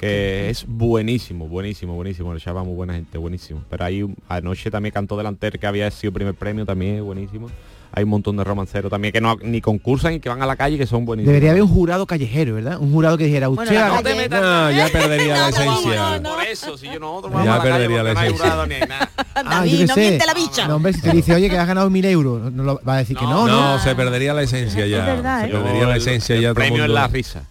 [0.00, 2.32] que es buenísimo, buenísimo, buenísimo.
[2.32, 3.62] El chaval muy buena gente, buenísimo.
[3.70, 7.48] Pero ahí un- anoche también cantó delantero que había sido primer premio también, buenísimo.
[7.92, 10.56] Hay un montón de romanceros también que no ni concursan y que van a la
[10.56, 11.28] calle que son buenísimos.
[11.32, 12.78] Debería haber un jurado callejero, ¿verdad?
[12.78, 13.72] Un jurado que dijera, usted...
[13.72, 16.22] la haga- calle- No, ya perdería la esencia.
[16.22, 18.26] Por eso, si yo nosotros Ya vamos a la calle perdería porque la no hay
[18.26, 18.44] esencia.
[18.50, 19.10] jurado ni hay nada.
[19.38, 20.00] Ah, David, no sé.
[20.00, 20.66] miente la bicha.
[20.66, 22.98] No, hombre, si te dice, oye, que has ganado mil euros, no lo- va a
[22.98, 23.78] decir que no, No, ¿no?
[23.78, 25.04] se perdería la esencia ya.
[25.04, 25.50] verdad, se ¿eh?
[25.52, 26.48] perdería la esencia el ya.
[26.48, 27.42] el premio es la risa.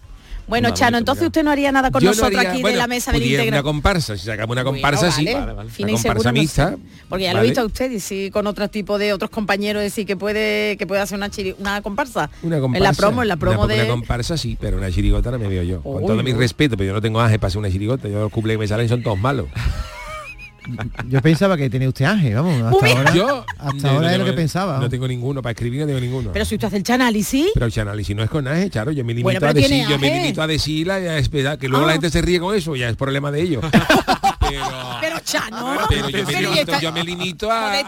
[0.46, 2.74] Bueno, No, Chano, bonito, entonces usted no haría nada con no nosotros haría- aquí bueno,
[2.76, 3.48] de la mesa del íntegra.
[3.56, 5.24] una comparsa, si sacamos una comparsa, sí.
[5.24, 5.56] Bueno, Vale, vale.
[5.56, 5.70] vale.
[5.70, 6.40] Fina Una comparsa no sé.
[6.40, 6.76] mixta.
[7.08, 7.48] Porque ya lo he ¿vale?
[7.48, 10.86] visto a usted y sí con otro tipo de otros compañeros decir que puede que
[10.86, 12.30] puede hacer una chiri- una comparsa.
[12.42, 12.78] Una comparsa.
[12.78, 15.38] En la promo, en la promo una, de Una comparsa sí, pero una chirigota no
[15.38, 15.82] me veo yo.
[15.82, 18.08] Con todo mi respeto, pero yo no tengo ángel para hacer una chirigota.
[18.08, 19.46] Yo los cumples que me salen son todos malos.
[21.08, 22.62] Yo pensaba que tenía usted ángel, vamos.
[22.62, 24.78] Hasta ahora, Yo hasta ahora no es lo que pensaba.
[24.78, 26.30] No tengo ninguno, para escribir no tengo ninguno.
[26.32, 29.04] Pero si usted hace el análisis, Pero el análisis no es con ángel, claro, yo
[29.04, 31.84] me limito Bueno, a decir, yo me limito a decirla y a esperar, que luego
[31.84, 31.88] Ah.
[31.88, 33.64] la gente se ríe con eso, ya es problema de ellos.
[34.48, 37.82] pero, pero Chano, pero yo, me pero limito, esta- yo me limito a,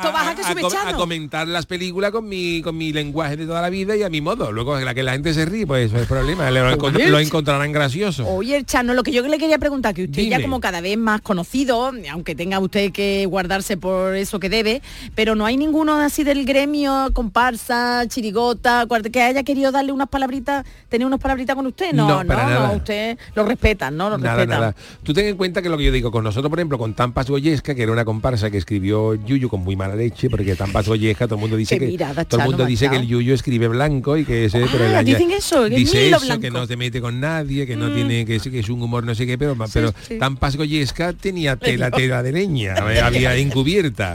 [0.97, 4.21] comentar las películas con mi con mi lenguaje de toda la vida y a mi
[4.21, 4.53] modo.
[4.53, 6.51] Luego la que la gente se ríe, pues eso es problema.
[6.51, 8.27] Lo, encontrarán gracioso.
[8.27, 10.43] Oye, el Chano, lo que yo le quería preguntar, que usted ya Dime.
[10.43, 14.83] como cada vez más conocido, aunque tenga usted que guardarse por eso que debe,
[15.15, 20.67] pero no hay ninguno así del gremio, comparsa, chirigota, que haya querido darle unas palabritas,
[20.89, 21.93] tener unas palabritas con usted.
[21.93, 24.11] No, No, usted lo respeta, ¿no?
[24.11, 24.61] Lo Nada, respeta.
[24.61, 24.75] nada.
[25.03, 27.29] Tú ten en cuenta que lo que yo digo, con nosotros, por ejemplo, con Tampas
[27.29, 31.27] Goyesca, que era una comparsa que escribió Yuyu con muy mala leche, porque Tampas Goyesca,
[31.27, 34.17] todo el mundo dice que mirada, todo el mundo dice que el Yuyu escribe blanco
[34.17, 36.41] y que ese, pero el Ah, año- dicen eso, que es dice eso, blanco.
[36.41, 37.95] que no se mete con nadie, que no Mm.
[37.95, 40.19] tiene, que es, que es un humor no sé qué, pero, pero sí.
[40.19, 44.15] Tampas Goyesca tenía tela, tela de leña, había encubierta.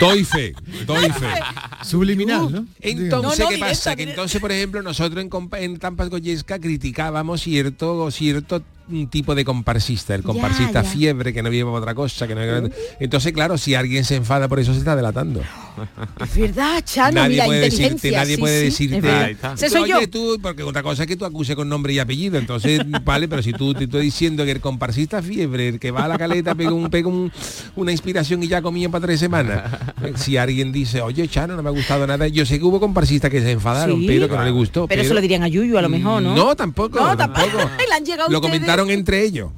[0.00, 0.54] Doy fe,
[0.86, 1.26] doy fe.
[1.82, 2.66] Subliminal, ¿no?
[2.80, 3.96] Entonces, No, no, ¿qué directa, pasa?
[3.96, 9.34] Que entonces, por ejemplo, nosotros en, compa- en Tampas Goyesca criticábamos cierto, cierto mm, tipo
[9.34, 10.88] de comparsista, el comparsista ya.
[10.90, 12.40] fiebre que no vive para otra cosa, que no
[13.00, 15.40] entonces claro, si alguien se enfada por eso se está delatando.
[16.22, 19.36] Es verdad, Chano, nadie mira, puede decirte, nadie sí, puede sí, decirte,
[19.68, 19.98] soy yo.
[19.98, 23.28] Oye, tú, porque otra cosa es que tú acuse con nombre y apellido, entonces, vale,
[23.28, 26.16] pero si tú te estoy diciendo que el comparsista fiebre, el que va a la
[26.18, 27.30] caleta, pega, un, pega un-
[27.76, 29.70] una inspiración y ya comía para tres semanas.
[30.16, 33.30] Si alguien dice, oye, Chano, no me ha gustado nada, yo sé que hubo comparsistas
[33.30, 34.06] que se enfadaron, Sí.
[34.06, 34.86] pero que no le gustó.
[34.86, 36.34] Pero eso lo dirían a Yuyu a lo mejor, ¿no?
[36.34, 37.46] No, tampoco, No, tampoco.
[37.48, 37.70] tampoco.
[37.88, 38.54] Le han llegado Lo ustedes.
[38.84, 39.50] Entre ellos.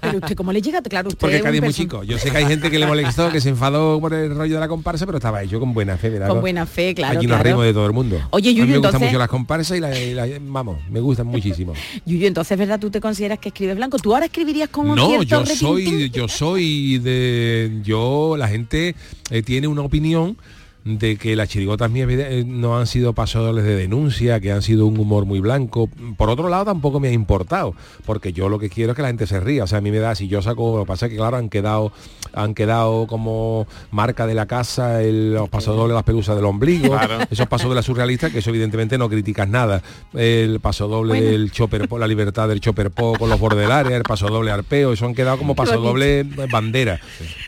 [0.00, 0.80] Pero usted, ¿cómo le llega?
[0.82, 2.02] Claro, usted Porque Cádiz es muy chico.
[2.04, 4.60] Yo sé que hay gente que le molestó, que se enfadó por el rollo de
[4.60, 6.10] la comparsa, pero estaba hecho con buena fe.
[6.10, 6.28] ¿verdad?
[6.28, 7.42] Con buena fe, claro, nos claro.
[7.42, 8.16] reímos de todo el mundo.
[8.30, 10.78] Oye, A mí Yuyu, me gustan entonces- mucho las comparsas y, la- y la- vamos,
[10.90, 11.72] me gustan muchísimo.
[12.06, 12.78] Yuyu, entonces, ¿verdad?
[12.80, 13.98] ¿Tú te consideras que escribes blanco?
[13.98, 18.94] ¿Tú ahora escribirías con un No, yo soy, yo soy de, yo, la gente
[19.30, 20.36] eh, tiene una opinión
[20.84, 24.86] de que las chirigotas mías eh, no han sido pasadores de denuncia, que han sido
[24.86, 25.88] un humor muy blanco.
[26.16, 27.74] Por otro lado, tampoco me ha importado,
[28.06, 29.64] porque yo lo que quiero es que la gente se ría.
[29.64, 31.36] O sea, a mí me da, si yo saco, lo que pasa es que claro,
[31.36, 31.92] han quedado,
[32.32, 37.18] han quedado como marca de la casa el- los pasodobles, las pelusas del ombligo, Claro.
[37.30, 39.82] esos pasodobles surrealistas, que eso evidentemente no criticas nada.
[40.14, 41.30] El pasodoble Bueno.
[41.30, 44.92] del chopper la libertad del chopper po con los bordes del área, el pasodoble arpeo,
[44.92, 47.00] eso han quedado como pasodoble bandera.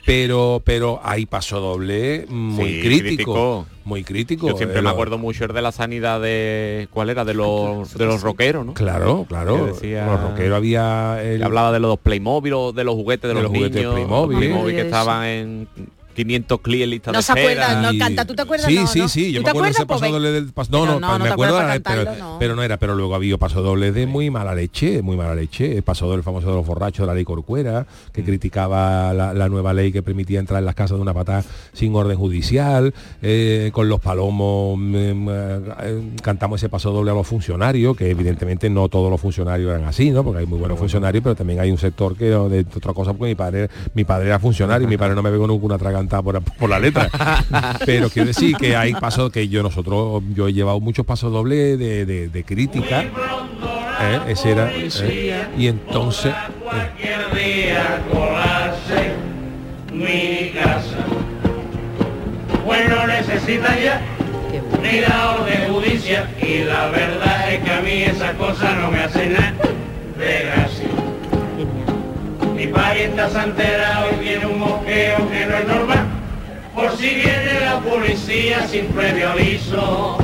[0.04, 4.48] Pero, pero hay pasodoble muy Sí, críticos, crítico, muy crítico.
[4.48, 7.34] Yo siempre Eh, me lo- acuerdo mucho el de la sanidad de cuál era de
[7.34, 8.74] los de los rockeros, ¿no?
[8.74, 9.66] Claro, claro.
[9.66, 13.34] Decía- Los rockeros había el- hablaba de los Playmobil, o de los juguetes de, De
[13.34, 14.74] los, los juguetes niños, Playmobil.
[14.76, 15.68] que estaban en
[16.12, 17.64] 500 clics en lista No se espera.
[17.66, 18.66] acuerdan, no canta, ¿tú te acuerdas?
[18.66, 20.70] Sí, No, sí, sí, yo ¿Tú me acuerdo ese paso doble del paso.
[20.72, 22.36] No, no, no, me acuerdo, pero, no.
[22.38, 25.76] pero no era, pero luego había paso doble de muy mala leche, muy mala leche.
[25.76, 28.12] El paso doble famoso de los borrachos de la ley Corcuera, Mm.
[28.12, 31.94] que criticaba la, nueva ley que permitía entrar en las casas de una patada sin
[31.94, 37.96] orden judicial, eh, con los palomos mm, eh, cantamos ese paso doble a los funcionarios,
[37.96, 40.24] que evidentemente no todos los funcionarios eran así, ¿no?
[40.24, 43.30] Porque hay muy buenos funcionarios, pero también hay un sector que de otra cosa, porque
[43.30, 46.42] mi padre, mi padre era funcionario y mi padre no me pegó nunca una por,
[46.42, 47.08] por la letra.
[47.86, 51.78] Pero quiero decir que hay pasos que yo nosotros, yo he llevado muchos pasos dobles
[51.78, 53.02] de, de- de crítica.
[53.02, 54.20] ¿eh?
[54.28, 54.70] Ese era.
[54.72, 55.46] ¿eh?
[55.58, 56.32] Y entonces.
[56.32, 56.52] ¿eh?
[56.62, 59.12] cualquier día colarse
[59.92, 60.96] mi casa.
[62.64, 64.00] Pues no necesita ya
[64.82, 69.00] ni la orden judicial y la verdad es que a mí esas cosas no me
[69.00, 69.52] hacen nada
[70.18, 70.71] de gracia.
[72.62, 76.06] Mi parienta se ha enterado y tiene un mosqueo que no es normal.
[76.72, 80.16] Por si viene la policía sin previo aviso.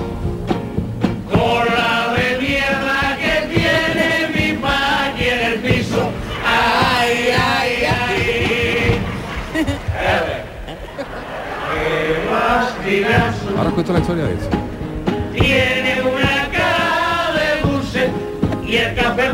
[1.28, 6.10] Con la de mierda que tiene mi pa aquí en el piso.
[6.46, 7.72] Ay, ay,
[8.06, 9.00] ay.
[11.74, 13.58] Qué fastidiazo.
[13.58, 14.50] Ahora cuento la historia de eso.
[15.32, 18.10] Tiene una cara de dulce
[18.64, 19.32] y el café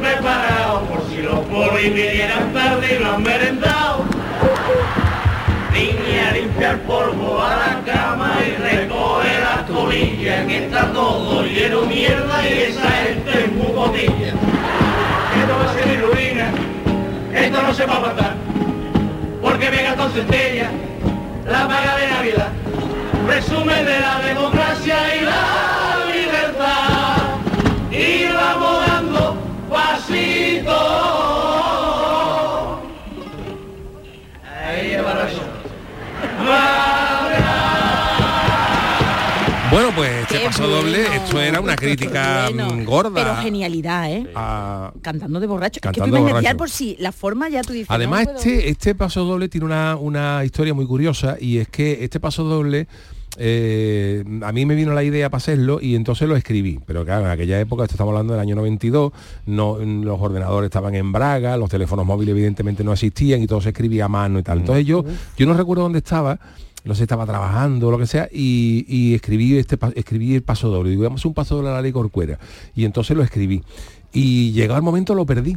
[1.84, 4.04] los polis vinieran tarde y lo han merendado.
[5.72, 11.82] Niña limpia el polvo a la cama y recoge las colillas que está todo lleno
[11.82, 14.32] de mierda y esa gente es muy botilla.
[15.40, 16.50] Esto va a ser ruina,
[17.34, 18.34] esto no se va a matar,
[19.42, 20.70] porque me gastó centella
[21.46, 22.48] la paga de Navidad
[23.26, 24.96] resumen de la democracia
[41.48, 42.48] era una crítica
[42.84, 43.14] gorda.
[43.22, 44.26] Pero genialidad, ¿eh?
[44.34, 45.80] a- Cantando de borracho.
[45.80, 47.88] Cantando es que de tú por si la forma ya tú dices.
[47.90, 51.68] Además, no puedo- este, este paso doble tiene una, una historia muy curiosa y es
[51.68, 52.86] que este paso doble
[53.36, 56.78] eh, a mí me vino la idea para hacerlo y entonces lo escribí.
[56.86, 59.12] Pero claro, en aquella época, esto estamos hablando del año 92,
[59.46, 63.70] no, los ordenadores estaban en Braga, los teléfonos móviles evidentemente no existían y todo se
[63.70, 64.58] escribía a mano y tal.
[64.60, 65.04] Entonces yo,
[65.36, 66.38] yo no recuerdo dónde estaba,
[66.84, 70.90] no sé, estaba trabajando lo que sea, y, y escribí este escribí el paso doble.
[70.90, 72.38] Digo, vamos un paso doble a la ley Corcuera.
[72.74, 73.62] Y entonces lo escribí.
[74.12, 75.56] Y llegado el momento lo perdí.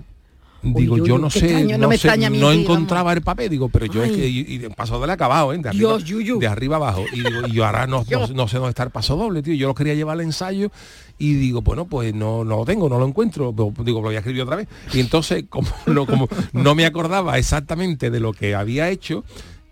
[0.63, 4.03] Digo, uy, yo no sé, extraño, no sé, mí encontraba el papel, digo, pero yo
[4.03, 5.57] es que y, y de paso doble acabado, ¿eh?
[5.59, 7.03] De arriba, Dios, de arriba abajo.
[7.13, 9.53] Y digo, y yo ahora no, no, no sé dónde está el paso doble, tío.
[9.53, 10.71] Yo lo quería llevar al ensayo
[11.19, 13.51] y digo, bueno, pues no, no lo tengo, no lo encuentro.
[13.51, 14.67] Digo, lo voy a escribir otra vez.
[14.93, 19.23] Y entonces, como no, como no me acordaba exactamente de lo que había hecho,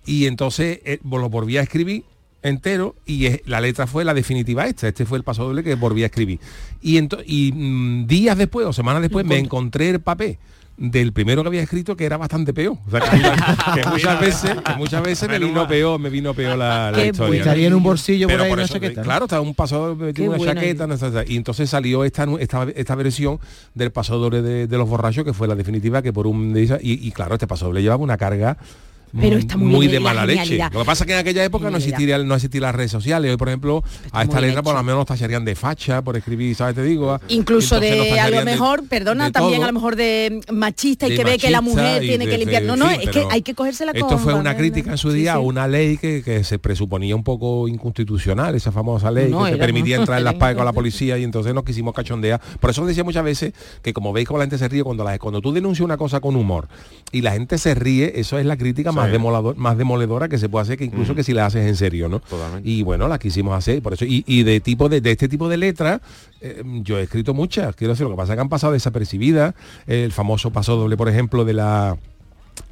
[0.06, 2.04] y entonces eh, lo volví a escribir
[2.44, 6.04] entero y la letra fue la definitiva esta este fue el paso doble que volví
[6.04, 6.40] a escribir.
[6.82, 10.38] Y, y mm, días después o semanas después me encontré el papel
[10.78, 12.78] del primero que había escrito que era bastante peor.
[12.86, 16.58] O sea, que, que muchas veces que muchas veces me vino peor me vino peor
[16.58, 17.40] la, la historia.
[17.40, 19.06] Estaría en un bolsillo por ahí una eso, chaqueta, ¿no?
[19.06, 20.96] claro estaba un paso doble, Qué metí una chaqueta no
[21.28, 23.40] y entonces salió esta, esta esta versión
[23.74, 27.08] del paso doble de, de los borrachos que fue la definitiva que por un y,
[27.08, 28.58] y claro este paso doble llevaba una carga
[29.20, 30.58] Pero está muy bien de la mala leche.
[30.72, 33.32] Lo que pasa es que en aquella época no existían no existían las redes sociales.
[33.32, 36.18] Hoy, por ejemplo, a esta muy letra por lo menos nos tacharían de facha por
[36.18, 36.76] escribir, ¿sabes?
[36.76, 37.12] Te digo.
[37.14, 39.64] a- Incluso de a lo de- mejor, perdona, de también todo.
[39.64, 42.64] a lo mejor de machista y de que ve que la mujer tiene que limpiar.
[42.64, 45.12] No, no, sí, es que hay que cogérsela con Esto fue una crítica en su
[45.12, 49.30] Sí, día a una ley que, que se presuponía un poco inconstitucional, esa famosa ley
[49.32, 51.94] No, que te permitía entrar en las pagas con la policía y entonces nos quisimos
[51.94, 52.42] cachondear.
[52.60, 55.18] Por eso decía muchas veces que como veis como la gente se ríe cuando la,
[55.20, 56.68] cuando tú denuncias una cosa con humor
[57.12, 60.50] y la gente se ríe, eso es la crítica más, demolador, más demoledora que se
[60.50, 62.22] puede hacer que incluso que si la haces en serio, ¿no?
[62.64, 65.50] Y bueno, la quisimos hacer, por eso, y, y de tipo de, de este tipo
[65.50, 66.02] de letras,
[66.42, 69.56] eh, yo he escrito muchas, quiero decir, lo que pasa es que han pasado desapercibidas,
[69.88, 71.98] el famoso paso doble, por ejemplo, de la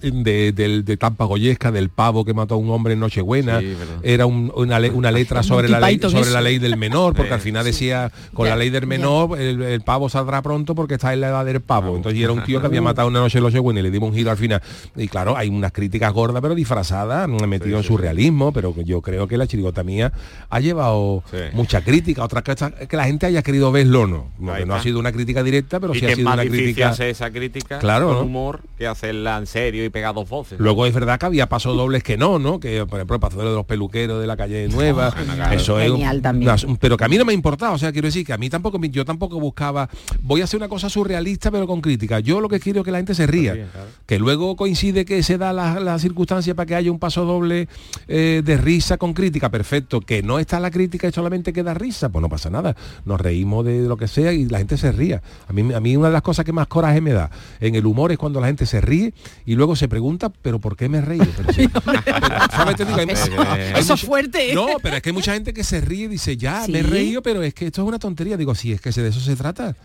[0.01, 3.75] de, del- de Tampa Goyesca, del pavo que mató a un hombre en Nochebuena, Sí,
[4.03, 7.31] era un- una, le- una letra sobre la ley sobre la ley del menor, porque
[7.31, 7.71] Eh, al final sí.
[7.71, 11.21] decía con Ya, la ley del menor el, el pavo saldrá pronto porque está en
[11.21, 11.95] la edad del pavo.
[11.95, 14.09] Entonces y era un tío que había matado una noche en Nochebuena y le dimos
[14.09, 14.61] un giro al final.
[14.95, 19.37] Y claro, hay unas críticas gordas pero disfrazadas, metido en surrealismo, pero yo creo que
[19.37, 20.11] la chirigota mía
[20.49, 22.23] ha llevado mucha crítica.
[22.23, 24.31] Otra cosa que la gente haya querido verlo no.
[24.39, 26.45] No, Ahí que no ha sido una crítica directa, pero sí ha sido más una
[26.49, 26.89] crítica.
[26.89, 28.21] hacer esa crítica Claro, con ¿no?
[28.23, 30.59] humor que hacerla en serio estéreo y pega dos voces.
[30.59, 32.59] Luego es verdad que había pasos dobles que no, ¿no?
[32.59, 35.13] Que por ejemplo el paso doble de los peluqueros de la calle nueva,
[35.51, 36.55] eso es Genial también.
[36.79, 38.79] pero que a mí no me importaba, o sea, quiero decir que a mí tampoco
[38.83, 39.89] yo tampoco buscaba
[40.21, 42.19] voy a hacer una cosa surrealista pero con crítica.
[42.19, 43.67] Yo lo que quiero es que la gente se ría.
[44.05, 47.67] Que luego coincide que se da la, la circunstancia para que haya un paso doble
[48.07, 50.01] eh, de risa con crítica, perfecto.
[50.01, 52.75] Que no está la crítica y solamente queda risa, pues no pasa nada.
[53.05, 55.21] Nos reímos de lo que sea y la gente se ría.
[55.47, 57.85] A mí, a mí una de las cosas que más coraje me da en el
[57.85, 59.13] humor es cuando la gente se ríe
[59.45, 61.25] y luego se pregunta, pero ¿por qué me he reído?
[61.37, 61.67] Pero sí.
[62.51, 62.75] ¿Sabes?
[62.75, 64.53] Te digo, hay- Eso- hay eso mucha- fuerte.
[64.53, 66.83] No, pero es que hay mucha gente que se ríe y dice, ya, me he
[66.83, 68.37] reído, pero es que esto es una tontería.
[68.37, 69.75] Digo, sí, es que de eso se trata.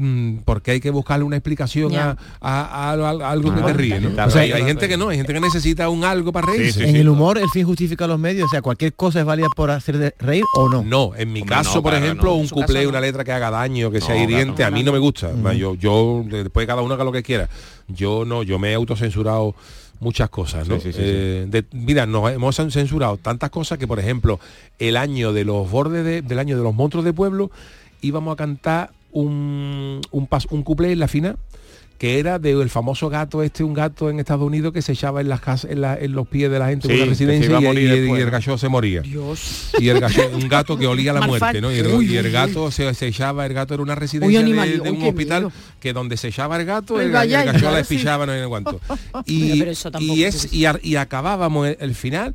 [0.00, 4.00] Mm, porque hay que buscarle una explicación a, a- a- a algo que te ríe,
[4.00, 4.10] ¿no?
[4.26, 6.88] O sea, hay, gente que no, hay gente que necesita un algo para reírse.
[6.88, 9.72] en el humor el fin justifica los medios, o sea, cualquier cosa es válida por
[9.72, 10.84] hacer de reír o no.
[10.84, 12.36] No, en mi caso, no, por claro, ejemplo, no.
[12.36, 14.98] Un cuplé, una letra que haga daño, que sea hiriente, claro, a mí no me
[15.00, 15.32] gusta.
[15.54, 17.48] Yo, yo, después cada uno haga lo que quiera.
[17.88, 19.56] Yo no, yo me he autocensurado
[19.98, 20.76] muchas cosas, ¿no?
[20.76, 24.38] Sí, sí, sí, Eh, de- mira, nos hemos censurado tantas cosas que, por ejemplo,
[24.78, 27.50] el año de los bordes de- del año de los monstruos de pueblo,
[28.00, 31.36] íbamos a cantar un, un, pas- un cuplé en la final
[31.98, 35.28] que era del famoso gato este, un gato en Estados Unidos que se echaba en
[35.28, 37.86] las casas, en, la- en los pies de la gente Sí, residencia y,
[38.20, 39.00] el gallo se moría.
[39.00, 39.70] Dios.
[39.80, 41.72] Y el gallo, un gato que olía a la muerte, ¿no?
[41.72, 43.98] Y el, Uy, y el uy, gato se, se echaba, el gato era una Uy,
[43.98, 45.56] residencia de- animal, de, uy, un hospital miedo.
[45.80, 47.94] que donde se echaba el gato, El el, gallo, el gallo, gallo claro, la sí.
[48.26, 48.80] no sé cuánto.
[49.26, 52.32] Mira, Y, pero eso tampoco y, es, y, ar- y acabábamos el, el final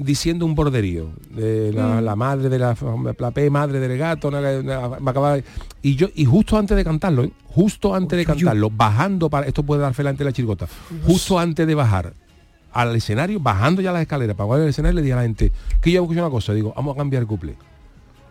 [0.00, 1.10] diciendo un borderío.
[1.30, 2.04] De la, Mm.
[2.04, 2.76] la madre de la,
[3.18, 5.44] la P madre del gato una- una- me acababa de-
[5.82, 7.32] y yo y justo antes de cantarlo ¿eh?
[7.46, 10.66] justo antes de cantarlo bajando para esto puede dar fe delante de la chirgota
[11.06, 12.12] justo antes de bajar
[12.72, 15.52] al escenario bajando ya las escaleras para bajar al escenario le dije a la gente
[15.80, 17.54] que yo voy a escuchar una cosa digo vamos a cambiar el couple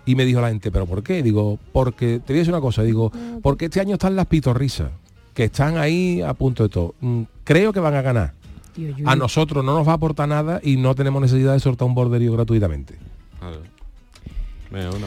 [0.06, 2.62] y me dijo la gente pero por qué digo porque te voy a decir una
[2.62, 4.90] cosa digo porque este año están las pitorrisas
[5.34, 6.96] que están ahí a punto de todo.
[7.00, 8.34] Mm, creo que van a ganar
[9.06, 11.96] a nosotros no nos va a aportar nada y no tenemos necesidad de soltar un
[11.96, 12.98] borderío gratuitamente.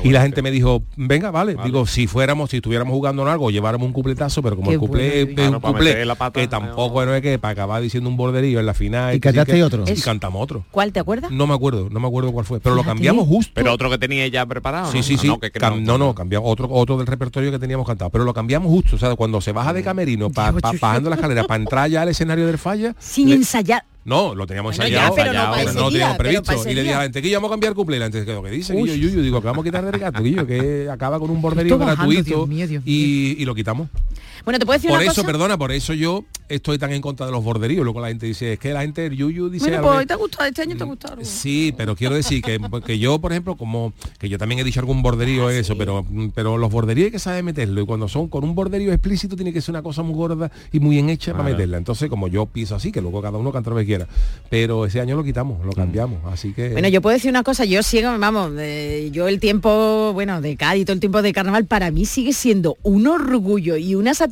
[0.03, 1.57] Y la gente me dijo, venga, vale.
[1.65, 4.81] Digo, si fuéramos, si estuviéramos jugando en algo, lleváramos un cupletazo, pero como Qué el
[4.81, 7.39] cuplé bueno, es Claro, un para cuplé meter la pata, que tampoco no es que
[7.39, 9.15] para acabar diciendo un borderío en la final.
[9.15, 9.85] ¿Y cantaste que- otro?
[9.87, 10.65] Y cantamos otro.
[10.71, 11.31] ¿Cuál te acuerdas?
[11.31, 12.61] No me acuerdo, no me acuerdo cuál fue.
[12.61, 13.53] Pero lo cambiamos justo.
[13.55, 14.91] Pero otro que tenía ya preparado.
[14.91, 15.03] Sí, ¿no?
[15.05, 15.27] sí, Ah, sí.
[15.29, 18.11] No, que, que Cam- no, no, cambiamos otro, otro del repertorio que teníamos cantado.
[18.11, 18.97] Pero lo cambiamos justo.
[18.97, 22.03] O sea, cuando se baja de camerino, pa- pa- bajando la escalera, para entrar ya
[22.03, 22.95] al escenario del falla.
[22.99, 23.85] Sin le- ensayar.
[24.05, 26.71] No, lo teníamos Bueno, ya, ensayado, pero no pero lo teníamos previsto.
[26.71, 27.97] Y le dije a la gente que íbamos a cambiar cuplé.
[27.97, 28.75] Y la gente, ¿qué lo que dice?
[28.75, 28.91] Uy.
[28.91, 31.79] Guillo, Yuyu, digo, que vamos a quitar del gato, Guillo, que acaba con un borderío
[31.79, 33.89] gratuito Dios mío, Dios y, y lo quitamos.
[34.45, 35.27] Bueno, te puedo decir Por una eso, cosa.
[35.27, 37.85] perdona, por eso yo estoy tan en contra de los borderíos.
[37.85, 39.69] Luego la gente dice, es que la gente, el Yuyu dice...
[39.71, 41.17] Bueno, pues te ha gustado, este año te ha gustado.
[41.23, 44.81] Sí, pero quiero decir que, que yo, por ejemplo, como que yo también he dicho
[44.81, 48.29] algún borderío Ah, eso, pero, pero los borderíos hay que saber meterlo y cuando son
[48.29, 51.33] con un borderío explícito tiene que ser una cosa muy gorda y muy bien hecha
[51.33, 51.79] para meterla.
[51.79, 54.07] Entonces, como yo pienso así, que luego cada uno canta lo que quiera.
[54.51, 55.67] Pero ese año lo quitamos, Mm.
[55.67, 56.19] lo cambiamos.
[56.33, 56.71] Así que.
[56.71, 60.57] Bueno, yo puedo decir una cosa, yo sigo, vamos, de- yo el tiempo, bueno, de
[60.57, 64.32] Cádiz, todo el tiempo de carnaval, para mí sigue siendo un orgullo y una satisfacción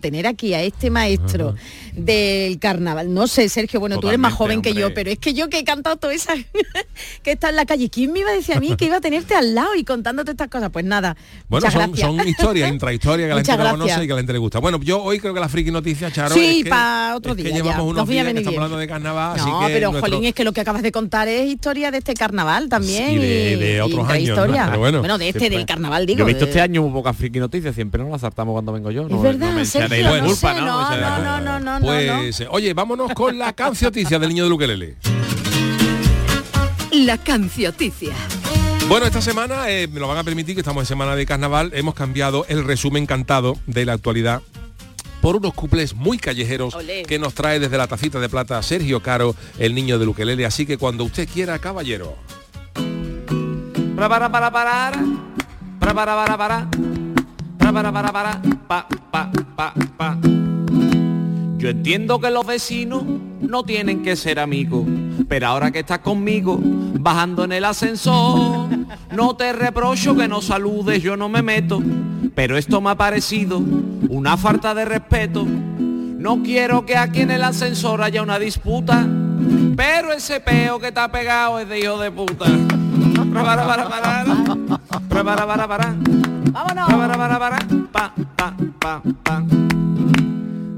[0.00, 1.54] tener aquí a este maestro
[1.94, 3.12] del carnaval.
[3.12, 5.58] No sé, Sergio, bueno, tú eres más joven que yo, pero es que yo que
[5.58, 6.34] he cantado toda esa
[7.22, 9.00] que está en la calle, ¿quién me iba a decir a mí que iba a
[9.00, 10.70] tenerte al lado y contándote estas cosas?
[10.70, 11.16] Pues nada.
[11.48, 13.96] Bueno, son, historias, intrahistorias que la Muchas gente no gracias.
[13.96, 14.58] conoce y que a la gente le gusta.
[14.60, 17.36] Bueno, yo hoy creo que la friki noticia, Charo, Sí, es que, pa' otro es
[17.36, 17.56] que día ya.
[17.58, 18.62] llevamos unos Nos días que estamos bien.
[18.62, 20.92] hablando de carnaval, así No, que pero nuestro- Jolín, es que lo que acabas de
[20.92, 23.10] contar es historia de este carnaval también.
[23.12, 24.64] Y de- de y otros años, intrahistoria.
[24.66, 24.70] ¿no?
[24.80, 25.58] Pero bueno, de este, siempre.
[25.58, 26.18] del carnaval, digo.
[26.18, 28.72] Yo he visto de- este año muy pocas friki noticias, siempre no las saltamos cuando
[28.72, 29.08] vengo yo.
[29.08, 30.66] No, verdad, no Sergio, no culpa, sé, ¿no?
[30.66, 34.50] no, no, no, no, no, Pues, eh, oye, vámonos con la cancioticia del niño de
[34.50, 34.96] Luquelele.
[36.92, 38.12] La cancioticia.
[38.88, 41.70] Bueno, esta semana, eh, me lo van a permitir que estamos en semana de carnaval,
[41.74, 44.42] hemos cambiado el resumen cantado de la actualidad
[45.22, 47.04] por unos cuplés muy callejeros Olé.
[47.04, 50.44] que nos trae desde la tacita de plata Sergio Caro, el niño de Luquelele.
[50.44, 52.16] Así que cuando usted quiera, caballero.
[53.94, 54.92] Para para para para
[55.78, 56.68] para para para para
[57.72, 60.18] para para para pa pa pa pa
[61.56, 63.02] Yo entiendo que los vecinos
[63.40, 64.86] no tienen que ser amigos,
[65.28, 68.68] pero ahora que estás conmigo bajando en el ascensor,
[69.14, 71.82] no te reprocho que no saludes, yo no me meto,
[72.34, 73.62] pero esto me ha parecido
[74.08, 75.46] una falta de respeto.
[75.46, 79.06] No quiero que aquí en el ascensor haya una disputa,
[79.76, 82.46] pero ese peo que está pegado es de hijo de puta.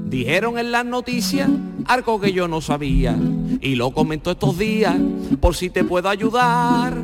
[0.05, 1.49] Dijeron en las noticias
[1.85, 3.17] algo que yo no sabía
[3.61, 4.95] y lo comento estos días
[5.39, 6.95] por si te puedo ayudar.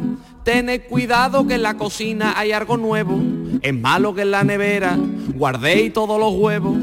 [0.43, 3.19] Tened cuidado que en la cocina hay algo nuevo.
[3.61, 4.97] Es malo que en la nevera
[5.35, 6.77] guardéis todos los huevos.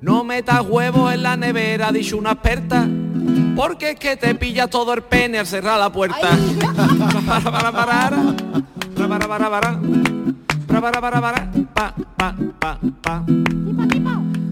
[0.00, 2.88] No metas huevos en la nevera, dicho una experta.
[3.54, 6.28] Porque es que te pilla todo el pene al cerrar la puerta.
[7.26, 9.80] Para, para, para, para, para, para, para.
[10.66, 13.24] Para, para, para, para, pa, pa, pa, pa.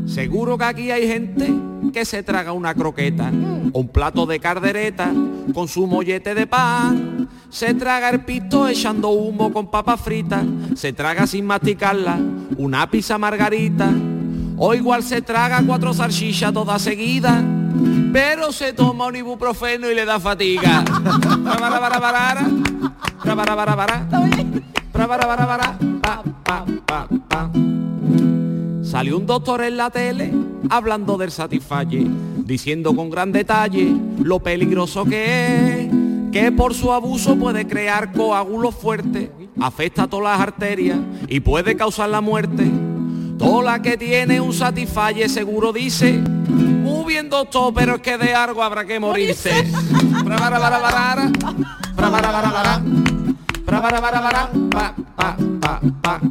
[0.06, 1.52] Seguro que aquí hay gente
[1.92, 3.30] que se traga una croqueta
[3.72, 5.12] o un plato de cardereta
[5.52, 7.28] con su mollete de pan.
[7.50, 10.44] Se traga el pito echando humo con papas fritas.
[10.74, 12.18] Se traga sin masticarla
[12.56, 13.90] una pizza margarita.
[14.56, 17.42] O igual se traga cuatro salchichas todas seguidas.
[18.14, 20.84] Pero se toma un ibuprofeno y le da fatiga.
[28.84, 30.32] Salió un doctor en la tele
[30.70, 32.06] hablando del Satisfalle,
[32.44, 33.92] diciendo con gran detalle
[34.22, 35.90] lo peligroso que es,
[36.30, 41.74] que por su abuso puede crear coágulos fuertes, afecta a todas las arterias y puede
[41.74, 42.70] causar la muerte.
[43.38, 46.22] Toda la que tiene un Satisfalle seguro dice,
[47.04, 49.50] muy bien doctor, pero es que de algo habrá que morirse.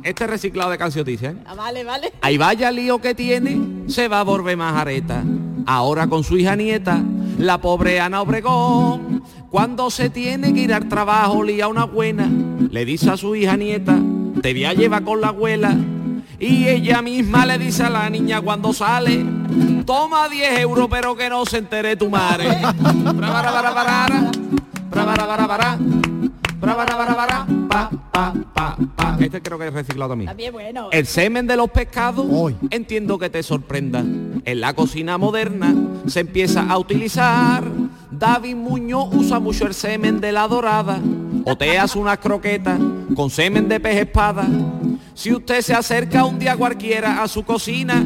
[0.04, 1.36] Este reciclado de cancioticia, ¿eh?
[1.46, 2.14] Ah, vale, vale.
[2.22, 5.24] Ahí vaya lío que tiene, se va a volver más areta.
[5.68, 7.02] Ahora con su hija nieta,
[7.38, 12.28] la pobre Ana Obregón, cuando se tiene que ir al trabajo, lía una buena,
[12.72, 13.96] le dice a su hija nieta,
[14.42, 15.78] te voy a llevar con la abuela.
[16.40, 19.26] Y ella misma le dice a la niña cuando sale,
[19.86, 22.48] toma 10 euros pero que no se entere tu madre.
[27.70, 29.18] Pa, pa, pa.
[29.20, 30.28] Este creo que es reciclado también.
[30.28, 30.90] También bueno.
[30.92, 32.26] El semen de los pescados,
[32.70, 34.00] entiendo que te sorprenda.
[34.00, 35.74] En la cocina moderna
[36.08, 37.64] se empieza a utilizar.
[38.12, 41.00] David Muñoz usa mucho el semen de la dorada.
[41.46, 42.80] O te hace unas croquetas
[43.16, 44.48] con semen de pez espada.
[45.16, 48.04] Si usted se acerca un día cualquiera a su cocina,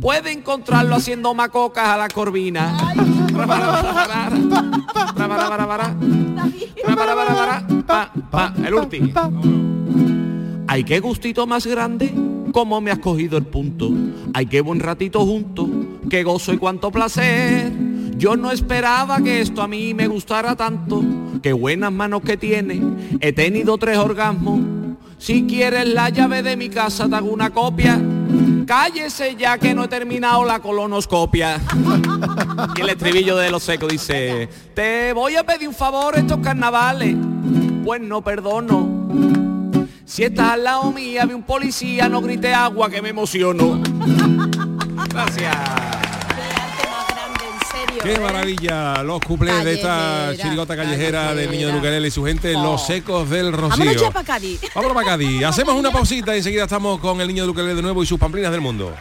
[0.00, 2.94] puede encontrarlo haciendo macocas a la corvina.
[8.64, 9.12] El último.
[10.66, 12.14] Ay, qué gustito más grande,
[12.52, 13.90] cómo me has cogido el punto.
[14.32, 15.68] Ay, qué buen ratito junto,
[16.08, 17.72] qué gozo y cuánto placer.
[18.16, 21.02] Yo no esperaba que esto a mí me gustara tanto.
[21.42, 22.80] Qué buenas manos que tiene,
[23.20, 24.79] he tenido tres orgasmos.
[25.20, 28.00] Si quieres la llave de mi casa, te hago una copia.
[28.66, 31.60] Cállese ya que no he terminado la colonoscopia.
[32.76, 37.16] Y el estribillo de los secos dice, te voy a pedir un favor estos carnavales.
[37.84, 38.88] Pues no perdono.
[40.06, 43.80] Si estás al lado mía, vi un policía, no grite agua que me emociono.
[45.10, 45.99] Gracias.
[48.02, 52.52] Qué maravilla, los cuplés de esta chirigota callejera del niño de Lucarel y su gente,
[52.54, 53.78] los secos del Rocío.
[53.84, 54.60] Vámonos ya para Cádiz.
[54.74, 55.44] Vámonos para Cádiz.
[55.44, 58.18] Hacemos una pausita y enseguida estamos con el niño de Lucarel de nuevo y sus
[58.18, 58.94] pamplinas del mundo.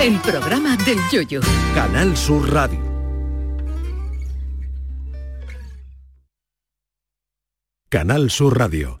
[0.00, 1.40] El programa del yoyo.
[1.74, 2.80] Canal Sur Radio.
[7.88, 9.00] Canal Sur Radio.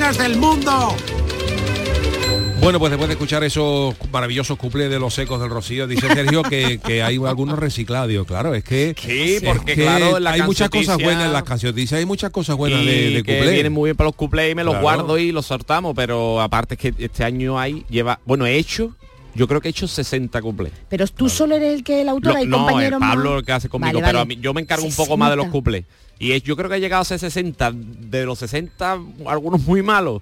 [0.00, 0.96] ¡Pamplinas del mundo!
[2.62, 6.42] Bueno, pues después de escuchar esos maravillosos cuplés de los secos del Rocío, dice Sergio
[6.42, 8.26] que, que hay algunos reciclados.
[8.26, 11.32] Claro, es que, Sí, es porque que claro, en la hay muchas cosas buenas en
[11.34, 11.74] las canciones.
[11.76, 13.52] Dice, hay muchas cosas buenas y de, de que cuplés.
[13.52, 14.82] vienen muy bien para los cuplés y me los Claro.
[14.82, 18.94] guardo y los soltamos, pero aparte es que este año hay, lleva, bueno, he hecho,
[19.40, 20.70] yo creo que he hecho 60 cuplés.
[20.90, 23.38] Pero tú solo eres el que el autor, no, el compañeros Pablo más?
[23.38, 24.34] el que hace conmigo, Vale, pero vale.
[24.34, 25.52] a mí, yo me encargo un poco más de los 60.
[25.58, 25.84] cuplés.
[26.18, 29.80] Y es- yo creo que he llegado a ser 60, de los 60, algunos muy
[29.82, 30.20] malos,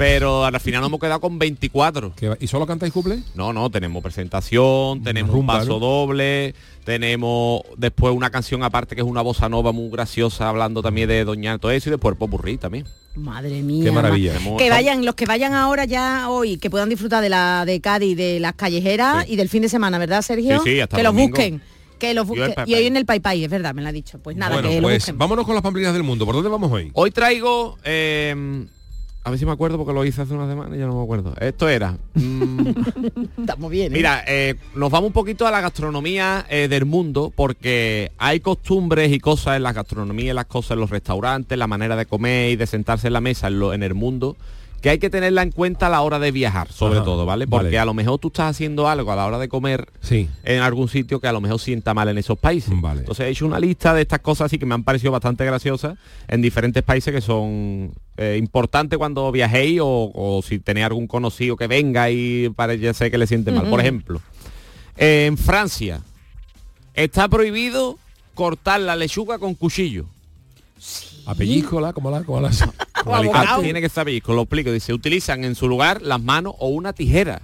[0.00, 2.14] pero al final nos hemos quedado con 24.
[2.40, 3.20] ¿Y solo cantáis cuplés?
[3.34, 5.78] No, no, tenemos presentación, tenemos rumba, un paso ¿no?
[5.78, 11.06] doble, tenemos después una canción aparte que es una bossa nova muy graciosa hablando también
[11.06, 12.86] de Doña todo eso y después el popurrí también.
[13.14, 13.84] Madre mía.
[13.84, 14.40] Qué maravilla.
[14.40, 17.82] ma- Que vayan, los que vayan ahora ya hoy, que puedan disfrutar de la de
[17.82, 20.62] Cádiz, de las callejeras y del fin de semana, ¿verdad, Sergio?
[20.62, 21.60] Sí, sí, hasta que los busquen.
[21.98, 22.26] Que los
[22.64, 24.18] Y hoy en el Pai Pai, es verdad, me lo ha dicho.
[24.18, 25.18] Pues nada, bueno, que lo pues busquen.
[25.18, 26.24] vámonos con las pamplinas del mundo.
[26.24, 26.90] ¿Por dónde vamos hoy?
[26.94, 28.64] Hoy traigo, eh,
[29.22, 31.02] a ver si me acuerdo porque lo hice hace una semana y ya no me
[31.02, 31.34] acuerdo.
[31.40, 31.96] Esto era.
[32.14, 32.68] mm,
[33.40, 33.92] Estamos bien.
[33.92, 33.96] ¿eh?
[33.96, 39.12] Mira, eh, nos vamos un poquito a la gastronomía eh, del mundo porque hay costumbres
[39.12, 42.50] y cosas en la gastronomía, en las cosas en los restaurantes, la manera de comer
[42.52, 44.36] y de sentarse en la mesa en, lo- en el mundo
[44.80, 47.46] que hay que tenerla en cuenta a la hora de viajar, sobre Ajá, todo, ¿vale?
[47.46, 47.78] Porque vale.
[47.78, 50.28] a lo mejor tú estás haciendo algo a la hora de comer Sí.
[50.42, 52.70] en algún sitio que a lo mejor sienta mal en esos países.
[52.72, 55.98] Entonces he hecho una lista de estas cosas así que me han parecido bastante graciosas
[56.28, 61.56] en diferentes países que son eh, importantes cuando viajéis o, o si tenéis algún conocido
[61.56, 63.68] que venga y parece que le siente mal.
[63.68, 64.20] Por ejemplo,
[64.96, 66.00] en Francia
[66.94, 67.98] está prohibido
[68.34, 70.06] cortar la lechuga con cuchillo.
[71.26, 72.50] A pellícola, como la, como la,
[73.04, 74.70] como Ah, tiene que estar pellizco, lo explico.
[74.72, 77.42] Dice, utilizan en su lugar las manos o una tijera.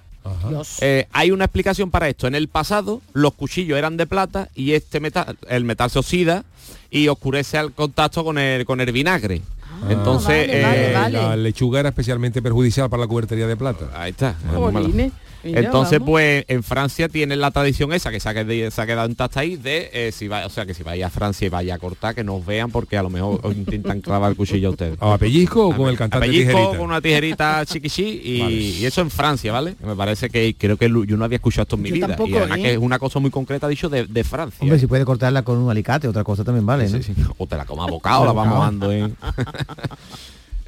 [0.80, 2.26] Eh, hay una explicación para esto.
[2.26, 6.44] En el pasado los cuchillos eran de plata y este metal, el metal se oxida
[6.90, 9.42] y oscurece al contacto con el, con el vinagre.
[9.88, 10.62] Entonces, Eh,
[10.94, 13.86] eh, la lechuga era especialmente perjudicial para la cubertería de plata.
[13.94, 14.34] Ahí está.
[14.52, 15.12] Jolines.
[15.54, 16.10] Entonces, vamos.
[16.12, 19.40] pues en Francia tienen la tradición esa que se ha quedado, se ha quedado intacta
[19.40, 21.78] ahí de eh, si va, o sea que si vais a Francia y vais a
[21.78, 24.96] cortar, que nos vean porque a lo mejor os intentan clavar el cuchillo a ustedes.
[25.00, 26.78] ¿A pellizco o con el cantante A pellizco, tijerita?
[26.78, 28.54] con una tijerita chiquichi y, Vale.
[28.54, 29.76] y eso en Francia, ¿vale?
[29.84, 32.06] Me parece que creo que yo no había escuchado esto en mi Yo vida.
[32.08, 32.62] tampoco, y además ¿eh?
[32.62, 34.58] que es una cosa muy concreta dicho de, de Francia.
[34.62, 36.98] Hombre, si puede cortarla con un alicate, otra cosa también vale, ¿no?
[37.38, 39.10] O te la comas bocado, la vamos dando, ¿eh?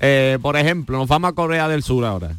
[0.01, 2.31] Eh, por ejemplo, nos vamos a Corea del Sur ahora.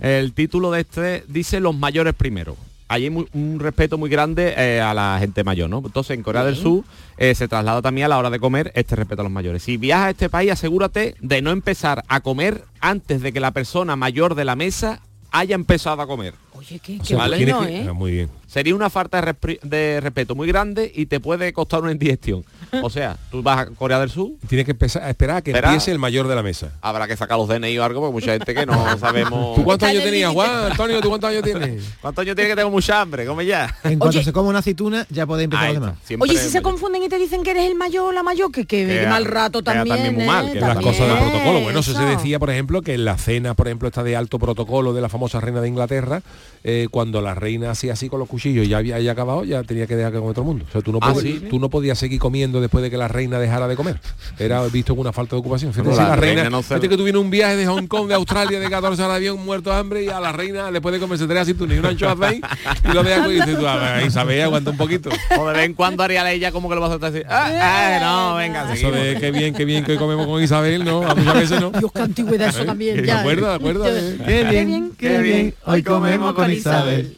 [0.00, 2.56] El título de este dice los mayores primero.
[2.88, 5.82] Hay un respeto muy grande eh, a la gente mayor, ¿no?
[5.84, 6.84] Entonces en Corea del Sur
[7.16, 9.64] eh, se traslada también a la hora de comer este respeto a los mayores.
[9.64, 13.50] Si viajas a este país, asegúrate de no empezar a comer antes de que la
[13.50, 15.00] persona mayor de la mesa
[15.32, 16.34] haya empezado a comer.
[16.58, 17.86] Oye, qué, tiene bueno, que- ¿eh?
[17.88, 18.30] Ah, muy bien.
[18.46, 22.44] Sería una falta de, respeto muy grande y te puede costar una indigestión.
[22.82, 25.50] O sea, tú vas a Corea del Sur, Tiene que empezar a esperar a que
[25.50, 25.68] Espera.
[25.68, 26.70] empiece el mayor de la mesa.
[26.80, 29.56] habrá que sacar los DNI o algo, porque mucha gente que no sabemos...
[29.56, 30.70] ¿Tú cuántos años tenías, Juan?
[30.70, 31.84] Antonio, ¿tú cuántos años tienes?
[32.00, 33.26] ¿Cuántos años tiene que tengo mucha hambre?
[33.26, 33.76] Come ya.
[33.84, 35.98] En cuanto se come una aceituna, ya podéis empezar Ahí los demás.
[36.20, 38.64] Oye, si se confunden y te dicen que eres el mayor o la mayor, que,
[38.64, 39.96] que, mal rato también.
[39.96, 40.52] también muy mal, ¿eh?
[40.52, 41.60] que las cosas del protocolo.
[41.60, 44.38] Bueno, eso se decía, por ejemplo, que en la cena, por ejemplo, esta de alto
[44.38, 46.22] protocolo de la famosa reina de Inglaterra,
[46.64, 49.62] eh, cuando la reina hacía así con los cuchillos y ya había ya acabado, ya
[49.62, 50.64] tenía que dejar que todo el mundo.
[50.68, 51.46] O sea, tú no, Ah, podías, ¿sí?
[51.48, 54.00] tú no podías seguir comiendo después de que la reina dejara de comer.
[54.38, 55.72] Era visto como una falta de ocupación.
[55.72, 57.66] Fíjate, si la la, reina, reina no se- fíjate que tú vienes un viaje de
[57.66, 60.32] Hong Kong, de Australia, de 14 horas de avión, muerto de hambre, y a la
[60.32, 62.40] reina después de comerse tres aceitunas y una anchoa ahí,
[62.84, 65.10] y lo dejas y dices tú, a ver, Isabel, aguanta un poquito.
[65.38, 67.26] O de vez en cuando haría ella como que lo vas a hacer así.
[67.28, 69.20] Ah, ah, no, venga, Eso de seguimos.
[69.20, 71.02] qué bien, qué bien que hoy comemos con Isabel, ¿no?
[71.08, 71.70] A muchas veces no.
[71.70, 72.66] Dios, qué antigüedad eso ¿Eh?
[72.66, 72.96] también.
[72.96, 73.46] ¿De ya, acuerdo?
[73.46, 73.48] ¿eh?
[73.50, 73.84] ¿De acuerdo?
[73.84, 75.54] Qué Qué bien, qué bien.
[75.64, 77.16] Hoy comemos con Isabel.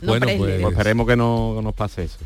[0.00, 2.18] No Bueno, pues Pues esperemos que no, que nos pase eso.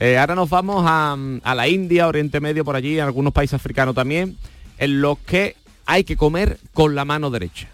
[0.00, 3.54] Eh, ahora nos vamos a, a la India, Oriente Medio, por allí, en algunos países
[3.54, 4.36] africanos también,
[4.78, 5.56] en los que
[5.86, 7.68] hay que comer con la mano derecha.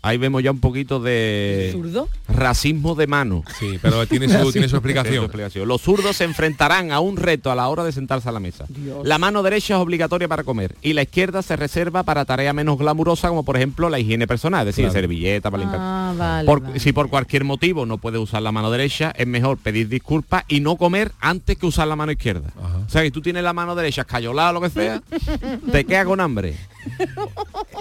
[0.00, 2.08] Ahí vemos ya un poquito de ¿Zurdo?
[2.28, 3.42] racismo de mano.
[3.58, 5.28] Sí, pero tiene su, tiene su explicación.
[5.66, 8.64] Los zurdos se enfrentarán a un reto a la hora de sentarse a la mesa.
[9.02, 12.78] La mano derecha es obligatoria para comer y la izquierda se reserva para tareas menos
[12.78, 15.00] glamurosas como por ejemplo la higiene personal, es decir, Claro.
[15.00, 16.07] servilleta para limpiar.
[16.10, 16.80] Ah, vale, Por- vale.
[16.80, 20.60] Si por cualquier motivo no puedes usar la mano derecha, es mejor pedir disculpas y
[20.60, 22.50] no comer antes que usar la mano izquierda.
[22.86, 25.02] O sea, que tú tienes la mano derecha escayolada o lo que sea,
[25.72, 26.54] te queda con hambre.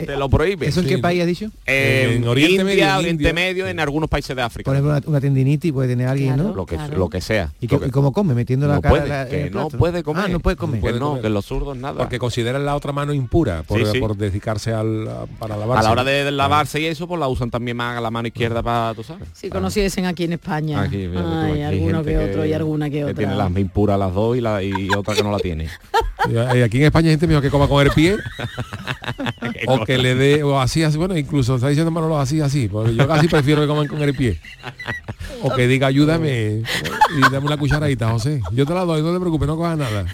[0.05, 0.67] Te lo prohíbe.
[0.67, 1.49] ¿Eso en qué país has dicho?
[1.65, 3.33] Eh, En Oriente India, Medio, en Oriente India.
[3.33, 4.69] Medio, en algunos países de África.
[4.69, 6.53] Por ejemplo, una, una tendinitis puede tener alguien, ¿no?
[6.53, 7.51] lo que lo que sea.
[7.59, 8.33] ¿Y, que- y cómo come?
[8.35, 9.77] Metiendo la cara puede, la- que no plato.
[9.77, 10.25] puede comer.
[10.25, 10.75] Ah, no puede comer.
[10.77, 11.21] Que puede no, comer.
[11.23, 11.97] que los zurdos nada.
[11.97, 13.99] Porque consideran la otra mano impura por, Sí, sí.
[13.99, 15.07] por dedicarse al,
[15.39, 15.79] para lavarse.
[15.79, 18.16] a la hora de lavarse y eso, pues la usan también más a la mano
[18.17, 19.27] mano izquierda para, tú sabes.
[19.33, 20.81] Si conociesen aquí en España.
[20.81, 23.15] Aquí, hay alguno que otro y alguna que otra.
[23.15, 25.69] Tiene las impuras las dos y, la, y otra que no la tiene.
[26.29, 28.17] Eh, aquí en España hay gente mejor que coma con el pie
[29.67, 32.95] o que le dé o así así bueno incluso está diciendo Manolo así así porque
[32.95, 34.37] yo casi prefiero que coman con el pie
[35.43, 36.63] o que diga ayúdame
[37.15, 40.05] y dame una cucharadita José yo te la doy no te preocupes no cojas nada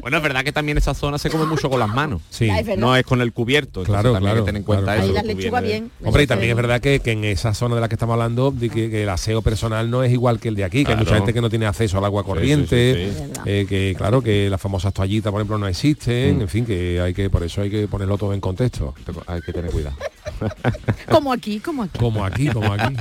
[0.00, 2.22] bueno, es verdad que también esa zona se come mucho con las manos.
[2.30, 2.48] Sí.
[2.76, 3.82] No es con el cubierto.
[3.82, 4.36] Claro, también claro.
[4.36, 5.30] Hay que tener en cuenta claro.
[5.38, 5.62] eso.
[5.62, 5.90] Bien.
[6.04, 8.50] Hombre, y también es verdad que, que, en esa zona de la que estamos hablando,
[8.50, 11.16] de que, el aseo personal no es igual que el de aquí, que hay mucha
[11.16, 14.92] gente que no tiene acceso al agua corriente, sí, eh, que claro, que las famosas
[14.92, 16.40] toallitas, por ejemplo, no existen, mm.
[16.42, 18.94] en fin, que hay que, por eso hay que ponerlo todo en contexto.
[19.26, 19.96] Hay que tener cuidado.
[21.10, 21.98] como aquí, como aquí.
[21.98, 22.94] Como aquí, como aquí.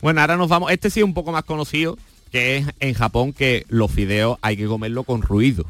[0.00, 0.70] bueno, ahora nos vamos.
[0.70, 1.96] Este sí es un poco más conocido
[2.32, 5.66] que es en Japón que los fideos hay que comerlo con ruido.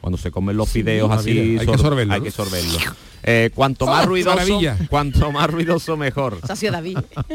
[0.00, 2.78] Cuando se comen los fideos así, hay que sorberlo.
[3.22, 6.38] Eh, cuanto más ah, ruidoso, cuanto más ruidoso mejor.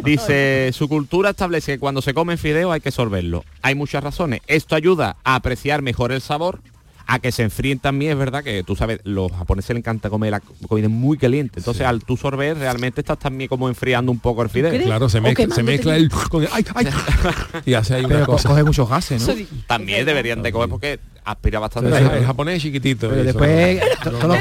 [0.03, 3.45] Dice, su cultura establece que cuando se comen fideos hay que sorberlo.
[3.61, 4.41] Hay muchas razones.
[4.47, 6.61] Esto ayuda a apreciar mejor el sabor,
[7.07, 10.31] a que se enfríen también, es verdad que tú sabes, los japoneses les encanta comer
[10.31, 14.41] la comida muy caliente, entonces al tú sorber realmente estás también como enfriando un poco
[14.43, 14.71] el fideo.
[14.83, 16.09] Claro, se mezcla, se mezcla el...
[16.29, 16.87] Con ay, ay,
[17.65, 18.49] y hace ahí una Pero cosa.
[18.49, 19.33] coge muchos gases, ¿no?
[19.67, 21.91] También deberían de comer porque aspira bastante.
[22.23, 23.09] Japonés chiquitito.
[23.09, 24.35] Pero después, eh, todo.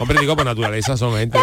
[0.00, 1.38] Hombre, digo, por naturaleza son gente.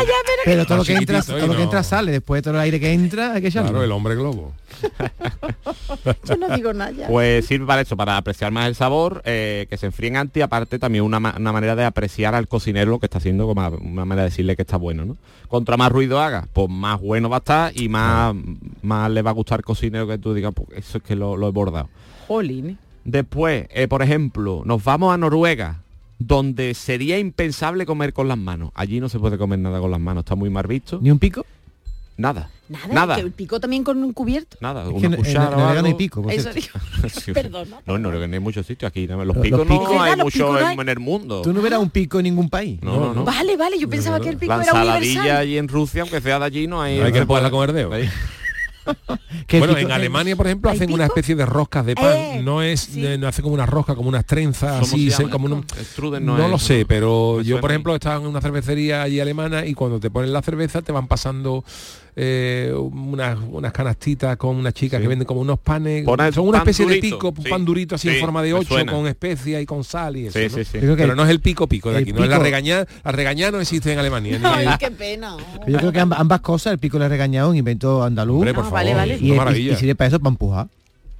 [0.45, 2.11] Pero todo lo que entra, todo lo que entra sale.
[2.11, 3.69] Después de todo el aire que entra, hay que echarlo.
[3.69, 4.53] Claro, el hombre globo.
[6.27, 7.07] Yo no digo nada.
[7.07, 10.41] Pues sirve para eso, para apreciar más el sabor, eh, que se enfríen antes y
[10.41, 14.05] aparte también una, una, manera de apreciar al cocinero lo que está haciendo, como una
[14.05, 15.17] manera de decirle que está bueno, ¿no?
[15.47, 18.35] Contra más ruido haga, pues más bueno va a estar y más,
[18.81, 21.35] más le va a gustar al cocinero que tú digas, pues eso es que lo,
[21.47, 21.89] he bordado.
[22.27, 22.77] Jolín.
[23.03, 25.81] Después, eh, por ejemplo, nos vamos a Noruega,
[26.19, 28.71] donde sería impensable comer con las manos.
[28.75, 30.99] Allí no se puede comer nada con las manos, está muy mal visto.
[31.01, 31.45] ¿Ni un pico?
[32.17, 32.49] Nada.
[32.89, 33.15] Nada.
[33.19, 34.57] el pico también con un cubierto.
[34.61, 35.75] Nada, es que una cuchara.
[35.75, 36.23] En, no hay pico.
[36.29, 36.67] Eso digo.
[37.85, 39.07] No, no, no hay muchos sitios aquí.
[39.07, 40.01] Los, picos, no picos.
[40.01, 41.41] hay mucho en, el mundo.
[41.41, 42.79] Tú no verás un pico en ningún país.
[42.81, 43.25] No, no, no.
[43.25, 45.37] Vale, vale, yo pensaba que el pico era universal.
[45.37, 46.99] allí en Rusia, aunque sea de allí, no hay.
[46.99, 48.09] Hay que poderla comer de hoy.
[49.59, 52.43] bueno, en Alemania, por ejemplo, hacen una especie de roscas de pan.
[52.43, 55.65] No es, eh, no hacen como una rosca, como unas trenzas, así, se, como un,
[56.21, 59.99] no, lo sé, pero yo, por ejemplo, estaba en una cervecería allí alemana y cuando
[59.99, 61.63] te ponen la cerveza te van pasando
[62.15, 66.05] eh, unas, unas canastitas con una chica que venden como unos panes.
[66.33, 69.61] Son una especie de pico, un pan durito así en forma de ocho, con especias
[69.61, 70.39] y con sal y eso.
[70.81, 70.95] ¿no?
[70.95, 73.61] Pero no es el pico pico de aquí, no es la regañada, la regañada no
[73.61, 74.39] existe en Alemania.
[74.39, 74.77] No, ni...
[74.77, 75.37] qué pena.
[75.67, 78.37] Yo creo que ambas cosas, el pico y la regañada, un invento andaluz.
[78.37, 78.65] Hombre, por.
[78.71, 80.67] Ah, y, y, y, sirve para eso, para empujar.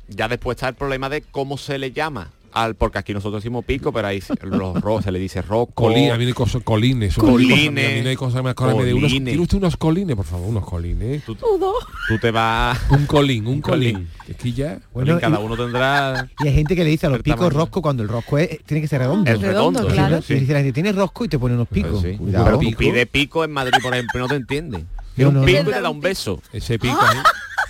[0.09, 3.65] Ya después está el problema de cómo se le llama al porque aquí nosotros decimos
[3.65, 5.73] pico, pero ahí los ro, se le dice roco.
[5.73, 8.17] Colina, viene cos, colines, colines.
[8.17, 8.17] Colines.
[8.55, 8.93] colines.
[8.93, 10.47] Unos, ¿Tiene usted unos colines, por favor?
[10.47, 11.23] Unos colines.
[11.23, 12.79] Tú, tú te vas...
[12.89, 14.07] Un colín, un colín.
[14.27, 14.79] Es que ya...
[14.93, 16.29] Bueno, cada uno tendrá...
[16.39, 17.59] Y hay gente que le dice a los picos tamaño.
[17.59, 19.31] rosco cuando el rosco es, tiene que ser ah, redondo.
[19.31, 20.21] Es redondo, redondo claro.
[20.21, 20.33] Sí.
[20.33, 22.05] Y dice la gente, tiene rosco y te pone unos pues picos.
[22.17, 24.85] Cuidado, pero tú pide pico en Madrid, por ejemplo, no te entiende.
[25.15, 26.41] Tiene un pico no, da un beso.
[26.53, 27.23] Ese pico, ¿eh?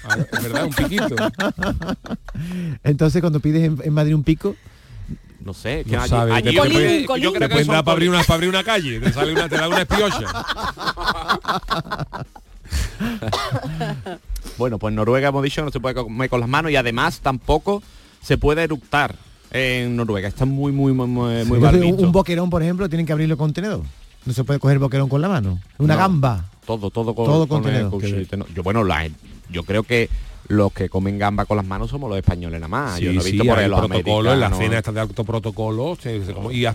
[0.03, 0.65] Ah, ah ¿Verdad?
[0.65, 1.15] Un piquito.
[2.83, 4.55] Entonces, cuando pides en Madrid un pico,
[5.43, 7.21] no sé, que no sabe, colín, puede.
[7.21, 9.49] Yo creo que pueden dar para abrir, una, para abrir una calle, te, sale una,
[9.49, 10.21] te da una espiocha.
[14.57, 17.81] bueno, pues Noruega hemos dicho no se puede comer con las manos y además tampoco
[18.21, 19.15] se puede eructar
[19.51, 20.27] en Noruega.
[20.27, 23.81] Está muy, muy, muy, muy sí, entonces, Un boquerón, por ejemplo, tienen que abrirlo contenedor.
[24.25, 25.59] No se puede coger boquerón con la mano.
[25.79, 26.45] Una gamba.
[26.65, 27.89] Todo, todo con, todo con, el,
[28.53, 29.09] Yo bueno, la,
[29.49, 30.09] yo creo que
[30.51, 32.97] los que comen gamba con las manos somos los españoles nada más.
[32.97, 35.23] Sí, Yo no he visto sí, por el protocolo, en la cena está de alto
[35.23, 35.97] protocolo,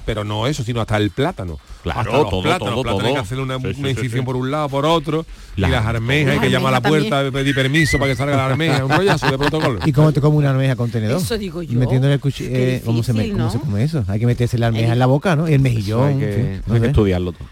[0.05, 1.59] pero no eso, sino hasta el plátano.
[1.83, 3.09] Claro, hasta los todo, plátanos, todo, plátanos todo.
[3.09, 6.41] Hay que hacer una, sí, incisión por un lado, por otro, y las armejas, hay
[6.41, 7.33] que llamar a la puerta, también.
[7.33, 9.81] pedir permiso para que salga la armeja, un rollazo de protocolo.
[9.85, 11.21] ¿Y cómo te come una armeja con tenedor?
[11.21, 11.79] Eso digo yo.
[11.79, 12.51] Metiéndole el cuchillo.
[12.53, 14.05] Eh, ¿cómo, se, come eso?
[14.09, 15.49] Hay que meterse la armeja en la boca, ¿no?
[15.49, 16.09] Y el mejillón.
[16.09, 17.47] Hay que, estudiarlo todo.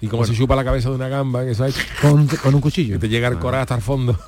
[0.00, 1.76] Y como se chupa la cabeza de una gamba, que ¿sabes?
[2.02, 2.94] Con, con un cuchillo.
[2.94, 3.40] Que te llega el ah.
[3.40, 4.18] coraje hasta el fondo.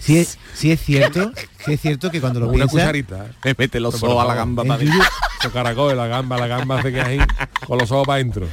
[0.00, 1.32] Sí es, sí es cierto,
[1.66, 3.26] es cierto que cuando lo Una cucharita.
[3.44, 4.82] Eh, mete los ojos a la gamba para.
[5.44, 7.18] Los caracoles, la gamba, la gamba hace que ahí
[7.66, 8.46] con los ojos para adentro.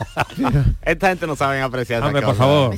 [0.82, 2.02] Esta gente no saben apreciar.
[2.02, 2.76] Hombre, por favor.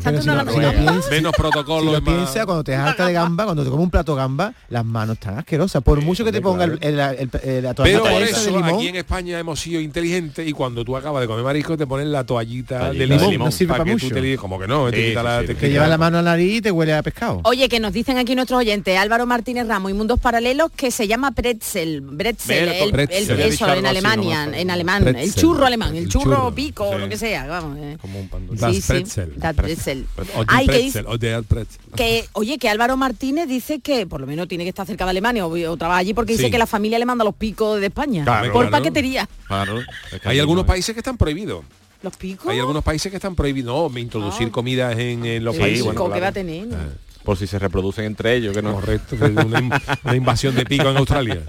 [1.11, 1.91] Menos protocolo.
[1.91, 4.85] Si lo piensa, cuando te harta de gamba, cuando te comes un plato gamba, las
[4.85, 5.83] manos están asquerosas.
[5.83, 6.79] Por mucho que te ponga claro.
[6.81, 10.53] el, el, el, la toallita Pero por eso, aquí en España hemos sido inteligentes y
[10.53, 13.85] cuando tú acabas de comer marisco te ponen la toallita, de limón, no sirve para,
[13.85, 14.09] mucho.
[14.39, 17.03] como que no, te, la, lleva la mano a la nariz y te huele a
[17.03, 17.41] pescado.
[17.45, 21.07] Oye, que nos dicen aquí nuestros oyentes, Álvaro Martínez Ramos y Mundos Paralelos, que se
[21.07, 26.91] llama pretzel, pretzel, el, eso en Alemania, en alemán, el churro alemán, el churro pico,
[27.15, 27.79] que sea, vamos.
[27.79, 27.97] Eh.
[29.55, 30.07] Pretzel.
[31.17, 31.73] Que, oye.
[31.97, 35.11] Que, oye, que Álvaro Martínez dice que, por lo menos tiene que estar cerca de
[35.11, 38.25] Alemania o, o allí porque dice que la familia le manda los picos de España.
[38.53, 39.29] Por paquetería.
[40.25, 41.65] Hay algunos países que están prohibidos.
[42.03, 42.53] ¿Los picos?
[42.53, 43.91] Hay algunos países que están prohibidos.
[43.91, 44.53] No, introducir ah.
[44.53, 45.87] comidas en, los países.
[47.25, 48.75] Por si se reproducen entre ellos, que no.
[48.75, 49.73] Correcto, que una, in-
[50.05, 51.41] una invasión de pico en Australia.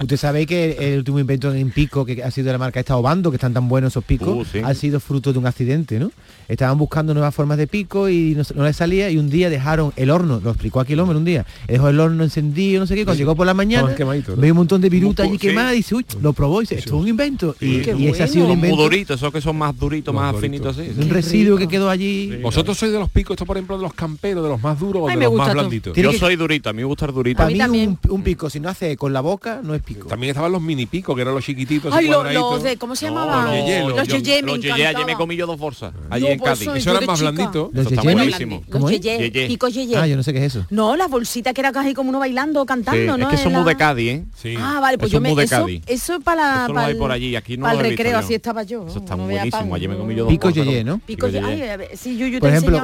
[0.00, 2.96] Usted sabe que el último invento en pico que ha sido de la marca esta
[2.96, 4.60] Obando, que están tan buenos esos picos, Uh, sí.
[4.62, 6.10] ha sido fruto de un accidente, ¿no?
[6.48, 9.92] Estaban buscando nuevas formas de pico y no, no les salía y un día dejaron
[9.96, 12.94] el horno, lo explicó aquí el hombre un día, dejó el horno encendido, no sé
[12.94, 14.40] qué, cuando llegó por la mañana, quemaditos, ¿no?
[14.42, 15.48] veía un montón de virutas allí Sí.
[15.48, 17.56] quemadas y dice, uy, lo probó y dice, esto es un invento.
[17.60, 18.76] y Qué y ese ha sido muy invento.
[18.82, 20.90] duritos, esos que son más duritos, Más más finitos, sí.
[20.96, 22.36] Un residuo que quedó allí.
[22.42, 25.02] ¿Vosotros sois de los picos, esto por ejemplo, de los camperos, de los más duros
[25.04, 25.96] o de los más blanditos?
[25.96, 27.38] Yo soy durito, a mí me gusta el durito.
[27.38, 30.08] Para mí un, un pico, si no hace con la boca, no es pico.
[30.08, 31.92] También estaban los mini picos, que eran los chiquititos.
[31.92, 33.46] Ay, los de, ¿cómo se llamaban?
[33.46, 36.68] los yeye, Los yo- yeye me ayer comí yo dos bolsas, Yo, en Cádiz.
[36.68, 37.20] Eso de más.
[37.20, 38.62] Los Eso está buenísimo.
[38.70, 39.00] ¿Cómo es?
[39.00, 39.96] yeye, Yeye.
[39.96, 40.66] Ah, yo no sé qué es eso.
[40.70, 43.30] No, la bolsita que era casi como uno bailando, Sí, cantando, ¿no?
[43.30, 44.24] es que son muy la- de Cádiz, ¿eh?
[44.40, 44.54] Sí.
[44.58, 47.78] Ah, vale, pues Eso yo me eso, es para hay por allí, aquí no para
[47.80, 48.86] el recreo, así estaba yo.
[48.86, 50.98] Eso está buenísimo, ayer me comí yo dos Pico yeye, ¿no?
[50.98, 52.38] Pico yeye.
[52.40, 52.82] Por ejemplo,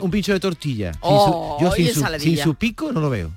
[0.00, 0.92] un pincho, de tortilla.
[1.00, 3.30] Oh, yo sin su, sin su pico no lo veo.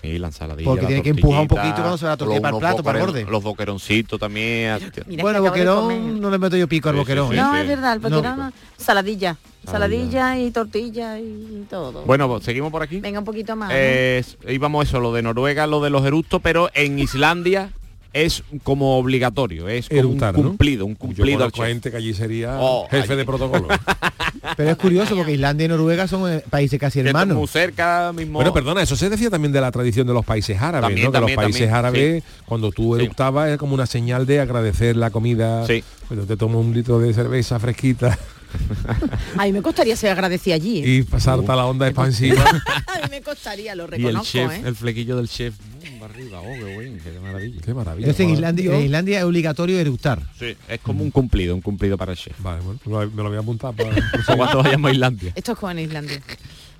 [0.00, 2.36] Y la ensaladilla, Porque la tiene que empujar un poquito cuando se va la tortilla
[2.36, 3.24] los- para el plato, para el borde.
[3.24, 4.78] Los boqueroncitos también.
[5.06, 7.28] Mira bueno, acabo de boquerón no le meto yo pico al Sí, sí, boquerón.
[7.30, 7.34] sí.
[7.34, 7.40] ¿eh?
[7.40, 8.08] No, es verdad, el No.
[8.10, 9.36] boquerón, saladilla.
[9.66, 10.10] Saladilla.
[10.12, 12.04] Saladilla y tortilla y todo.
[12.04, 13.00] Bueno, pues, seguimos por aquí.
[13.00, 13.68] Venga un poquito más.
[13.70, 13.74] ¿no?
[13.76, 17.70] Eh, íbamos eso, lo de Noruega, lo de los eructos, pero en Islandia
[18.12, 20.32] es como obligatorio, es como un ¿no?
[20.32, 23.16] cumplido, un cumplido gente que allí sería Oh, jefe allí.
[23.18, 23.68] de protocolo.
[24.56, 27.36] Pero es curioso porque Islandia y Noruega son eh, países casi hermanos.
[27.36, 28.34] muy cerca mismo.
[28.34, 31.12] Bueno, perdona, eso se decía también de la tradición de los países árabes, También, ¿no?
[31.12, 33.02] Que los países también, árabes, cuando tú Sí.
[33.04, 35.66] eructabas, es como una señal de agradecer la comida.
[35.66, 35.82] Sí.
[36.08, 38.18] Bueno, te tomo un litro de cerveza fresquita
[39.36, 40.78] A mí me costaría ser agradecida allí.
[40.78, 40.96] ¿eh?
[40.96, 42.42] y pasar la onda expansiva.
[42.86, 44.62] A mí me costaría, lo y el reconozco, chef, ¿eh?
[44.66, 45.54] el flequillo del chef.
[45.58, 47.60] mm, arriba, oh, qué bueno, qué maravilla.
[47.64, 48.06] Qué maravilla.
[48.06, 50.22] Entonces en Islandia, en Islandia es obligatorio eructar.
[50.38, 52.34] Sí, es como un cumplido, un cumplido para el chef.
[52.40, 53.90] Vale, bueno, me lo- me lo voy a apuntar para...
[54.36, 55.32] Cuando vayamos a Islandia.
[55.34, 56.20] Esto es como en Islandia.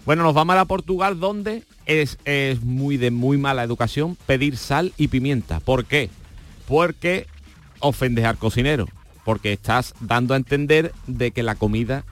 [0.07, 4.93] Bueno, nos vamos a Portugal donde es, es muy de muy mala educación pedir sal
[4.97, 5.61] y pimienta.
[5.61, 6.09] ¿Por qué?
[6.67, 7.27] Porque
[7.81, 8.87] ofendes al cocinero.
[9.29, 12.05] Porque estás dando a entender de que la comida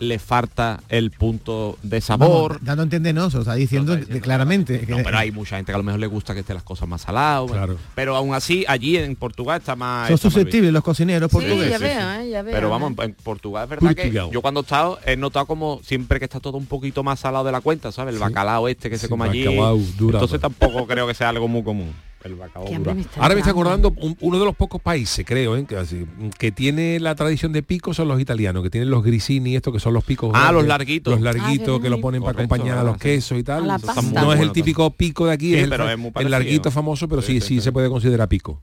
[0.00, 2.54] le falta el punto de sabor.
[2.54, 4.84] Vamos, dando a entender, no, se lo está diciendo, claramente.
[4.88, 6.88] No, pero hay mucha gente que a lo mejor le gusta que estén las cosas
[6.88, 7.48] más saladas.
[7.48, 7.76] Claro.
[7.94, 10.08] Pero aún así, allí en Portugal está más...
[10.08, 11.70] son está más susceptibles los cocineros Sí, portugueses.
[11.70, 12.30] ya veo, ¿eh?
[12.30, 12.52] Ya veo.
[12.52, 14.28] pero vamos, en Portugal es verdad Portugal.
[14.30, 17.20] que yo cuando he estado he notado como siempre que está todo un poquito más
[17.20, 18.14] salado de la cuenta, ¿sabes?
[18.14, 19.44] El bacalao este que se Sí, come allí.
[19.46, 21.92] Entonces tampoco creo que sea algo muy común.
[22.24, 23.50] El bacalao me está Ahora me está entrando.
[23.50, 25.66] acordando un- uno de los pocos países, creo, ¿eh?
[25.66, 26.06] que, así,
[26.38, 29.78] que tiene la tradición de picos son los italianos, que tienen los grisini, esto que
[29.78, 30.30] son los picos.
[30.32, 31.20] Ah, grandes, los larguitos.
[31.20, 33.68] Los Ah, larguitos que lo ponen para acompañar a los quesos y tal.
[33.70, 33.78] A
[34.12, 36.70] No es el típico pico de aquí, Sí, es, el, pero es muy el larguito
[36.70, 38.58] famoso, pero sí, Sí, sí, sí, se puede considerar pico.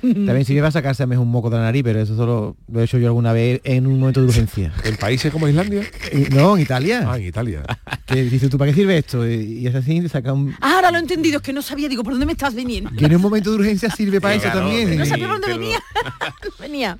[0.00, 2.96] También sirve para sacarse un moco de la nariz, pero eso solo lo he hecho
[2.98, 4.72] yo alguna vez en un momento de urgencia.
[4.84, 5.82] ¿En países como Islandia?
[6.12, 7.04] Eh, no, en Italia.
[7.06, 7.62] Ah, en Italia.
[8.06, 9.28] Que dices tú, ¿para qué sirve esto?
[9.28, 10.54] Y y es así, te saca un...
[10.60, 12.90] Ah, ahora lo he entendido, es que no sabía, digo, ¿por dónde me estás viniendo?
[13.02, 14.96] Que en un momento de urgencia sirve para eso también.
[14.96, 15.82] No sabía dónde venía.
[16.60, 16.98] venía.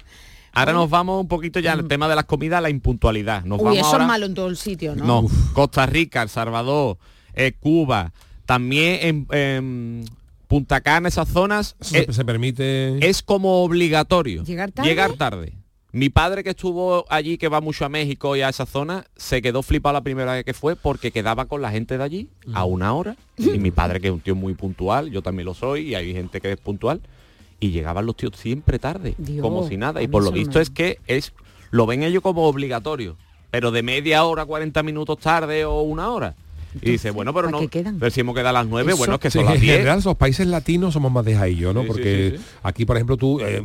[0.54, 3.44] Ahora nos vamos un poquito ya al tema de las comidas, la impuntualidad.
[3.44, 5.04] Nos Uy, vamos eso ahora- es malo en todo el sitio, ¿no?
[5.22, 6.98] No, Costa Rica, El Salvador,
[7.34, 8.12] eh, Cuba,
[8.44, 10.04] también en, en
[10.48, 13.08] Punta Cana, esas zonas, Eso eh, se, se permite...
[13.08, 14.44] es como obligatorio.
[14.44, 14.88] ¿Llegar tarde?
[14.90, 15.54] Llegar tarde.
[15.94, 19.42] Mi padre que estuvo allí, que va mucho a México y a esa zona, se
[19.42, 22.64] quedó flipado la primera vez que fue porque quedaba con la gente de allí a
[22.64, 23.14] una hora.
[23.36, 26.12] Y mi padre, que es un tío muy puntual, yo también lo soy, y hay
[26.14, 27.02] gente que es puntual,
[27.60, 30.02] y llegaban los tíos siempre tarde, Dios, como si nada.
[30.02, 31.32] Y por lo visto me- es que es
[31.70, 33.16] lo ven ellos como obligatorio,
[33.50, 36.34] pero de media hora, 40 minutos tarde o una hora.
[36.80, 37.68] Y dice, bueno, pero ¿para no,
[37.98, 39.60] pero si hemos quedado a las 9, Eso- bueno, es que Sí, son las en
[39.60, 39.72] 10.
[39.76, 41.82] general los países latinos somos más dejadillos, ¿no?
[41.82, 42.44] Sí, Porque sí, sí.
[42.62, 43.62] aquí, por ejemplo, tú, eh,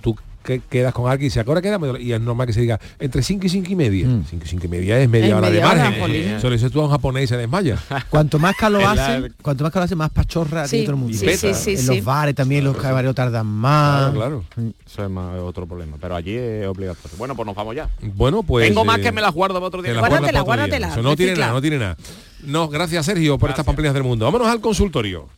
[0.00, 0.14] tú
[0.44, 1.98] que quedas con alguien y dice, ¿a qué hora quedamos?
[1.98, 4.06] Y es normal que se diga, entre 5 y 5 y media.
[4.28, 6.00] 5 y 5 y media es media Es hora media de hora, margen.
[6.00, 6.22] jolín.
[6.28, 7.78] Eso le dices tú a un japonés y se desmaya.
[8.10, 11.18] Cuanto más calor hace, cuanto más calor hace, más pachorra Sí, tiene todo el mundo.
[11.18, 11.86] sí, sí, sí, en sí.
[11.96, 14.12] los bares también los camareros tardan más.
[14.12, 14.72] Claro, claro.
[14.86, 17.16] Eso es más otro problema, pero allí es obligatorio.
[17.18, 17.88] Bueno, pues nos vamos ya.
[18.14, 18.68] Bueno, pues...
[18.68, 19.98] Tengo más eh, que me las guardo para otro día.
[19.98, 21.96] Guárdatela, guárdatela, Eso no tiene nada, no tiene nada.
[22.42, 24.26] No, gracias Sergio por estas pamplinas del mundo.
[24.26, 25.28] Vámonos al consultorio.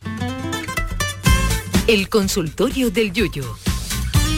[1.87, 3.45] El consultorio del Yuyu.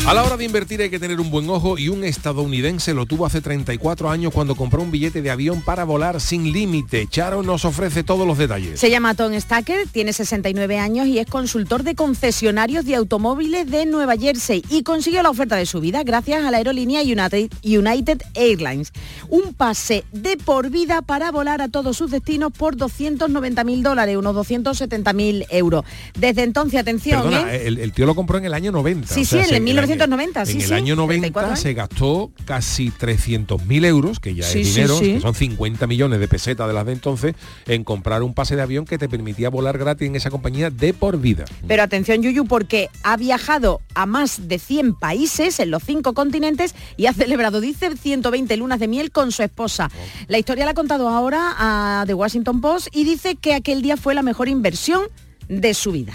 [0.08, 3.06] A la hora de invertir hay que tener un buen ojo y un estadounidense lo
[3.06, 7.06] tuvo hace 34 años cuando compró un billete de avión para volar sin límite.
[7.08, 8.80] Charo nos ofrece todos los detalles.
[8.80, 13.86] Se llama Tom Stacker, tiene 69 años y es consultor de concesionarios de automóviles de
[13.86, 18.93] Nueva Jersey y consiguió la oferta de su vida gracias a la aerolínea United, Airlines.
[19.28, 24.18] Un pase de por vida para volar a todos sus destinos por 290 mil dólares,
[24.18, 25.86] unos 270 mil euros.
[26.18, 27.68] Desde entonces, atención, Perdona, ¿eh?
[27.68, 29.08] el, el tío lo compró en el año 90.
[29.08, 29.62] Sí, o sea, sí, en el
[29.92, 34.36] año 1990, sí, En el sí, año 90 34 se gastó casi 300.000 euros, que
[34.36, 37.36] ya Sí, es dinero, que son 50 millones de pesetas de las de entonces,
[37.68, 40.94] en comprar un pase de avión que te permitía volar gratis en esa compañía de
[40.94, 41.46] por vida.
[41.68, 46.76] Pero atención, Yuyu, porque ha viajado a más de 100 países en los cinco continentes
[46.98, 49.90] y ha celebrado, dice, 120 lunas de miel con su esposa.
[50.28, 53.98] La historia la ha contado ahora a The Washington Post y dice que aquel día
[53.98, 55.04] fue la mejor inversión
[55.48, 56.14] de su vida.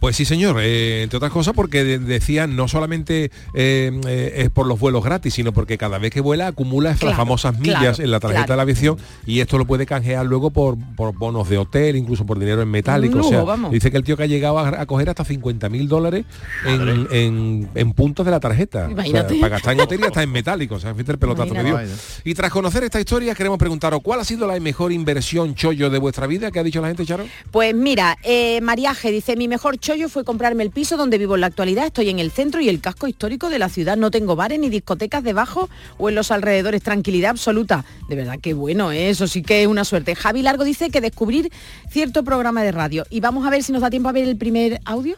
[0.00, 4.50] Pues sí, señor, eh, entre otras cosas porque de- decían no solamente eh, eh, es
[4.50, 7.80] por los vuelos gratis, sino porque cada vez que vuela acumula esas Claro, famosas millas
[7.96, 8.52] claro, en la tarjeta claro.
[8.52, 12.26] de la aviación y esto lo puede canjear luego por, por bonos de hotel, incluso
[12.26, 13.16] por dinero en metálico.
[13.16, 13.70] Lujo, o sea, vamos.
[13.72, 16.24] dice que el tío que ha llegado a, a coger hasta 50 mil dólares
[16.66, 18.80] en, en- en puntos de la tarjeta.
[18.80, 19.34] O sea, Imagínate.
[19.36, 20.74] para gastar en hotel y hasta en metálico.
[20.76, 21.78] O sea, fíjate el pelotazo que dio.
[22.24, 25.98] Y tras conocer esta historia, queremos preguntaros, ¿cuál ha sido la mejor inversión chollo de
[25.98, 26.50] vuestra vida?
[26.50, 27.24] ¿Qué ha dicho la gente, Charo?
[27.50, 31.42] Pues mira, eh, Mariaje dice, mi mejor chollo fue comprarme el piso donde vivo en
[31.42, 31.84] la actualidad.
[31.84, 33.98] Estoy en el centro y el casco histórico de la ciudad.
[33.98, 35.68] No tengo bares ni discotecas debajo
[35.98, 36.82] o en los alrededores.
[36.82, 37.84] Tranquilidad absoluta.
[38.08, 39.10] De verdad que bueno, ¿eh?
[39.10, 40.14] eso sí que es una suerte.
[40.14, 41.52] Javi Largo dice que descubrir
[41.90, 43.04] cierto programa de radio.
[43.10, 45.16] Y vamos a ver si nos da tiempo a ver el primer audio.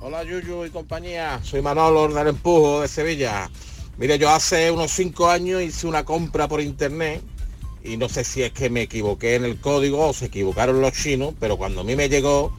[0.00, 3.48] Hola Yuyu y compañía, soy Manolo del Empujo de Sevilla.
[3.96, 7.22] Mire, yo hace unos cinco años hice una compra por internet
[7.84, 10.94] y no sé si es que me equivoqué en el código o se equivocaron los
[10.94, 12.52] chinos, pero cuando a mí me llegó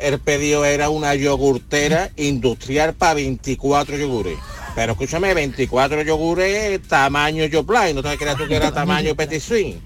[0.00, 4.38] el pedido era una yogurtera industrial para 24 yogures.
[4.74, 9.76] Pero escúchame, 24 yogures tamaño Yoplay, no te creas tú que era tamaño Petit Suisse.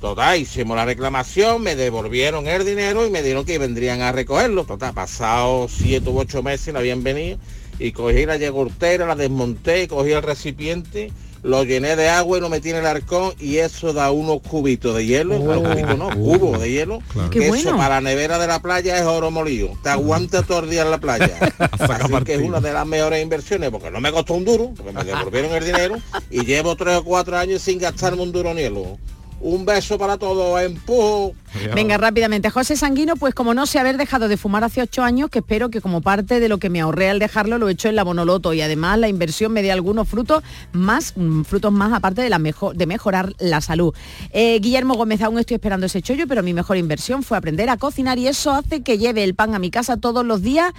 [0.00, 4.64] Total, hicimos la reclamación, me devolvieron el dinero y me dijeron que vendrían a recogerlo.
[4.64, 7.38] Total, pasado siete u ocho meses no habían venido
[7.80, 11.10] y cogí la yogurtera, la desmonté, cogí el recipiente,
[11.48, 14.94] lo llené de agua y lo metí en el arcón y eso da unos cubitos
[14.94, 15.62] de hielo, Oh.
[15.62, 16.98] cubitos no, cubos de hielo.
[17.12, 17.30] Claro.
[17.30, 17.78] Que Qué eso bueno.
[17.78, 19.70] para la nevera de la playa es oro molido.
[19.82, 21.38] Te aguanta todo el día en la playa.
[21.58, 24.92] Así que es una de las mejores inversiones porque no me costó un duro, porque
[24.92, 25.96] me devolvieron el dinero
[26.30, 28.98] y llevo tres o cuatro años sin gastarme un duro ni hielo.
[29.40, 31.32] Un beso para todos, empujo.
[31.74, 32.50] Venga, rápidamente.
[32.50, 35.70] José Sanguino, pues como no sé haber dejado de fumar hace ocho años, que espero
[35.70, 38.04] que como parte de lo que me ahorré al dejarlo, lo he hecho en la
[38.04, 42.30] Bonoloto y además la inversión me dé algunos frutos más, mm, frutos más aparte de,
[42.30, 43.94] la mejor, de mejorar la salud.
[44.32, 47.76] Eh, Guillermo Gómez, aún estoy esperando ese chollo, pero mi mejor inversión fue aprender a
[47.76, 50.72] cocinar y eso hace que lleve el pan a mi casa todos los días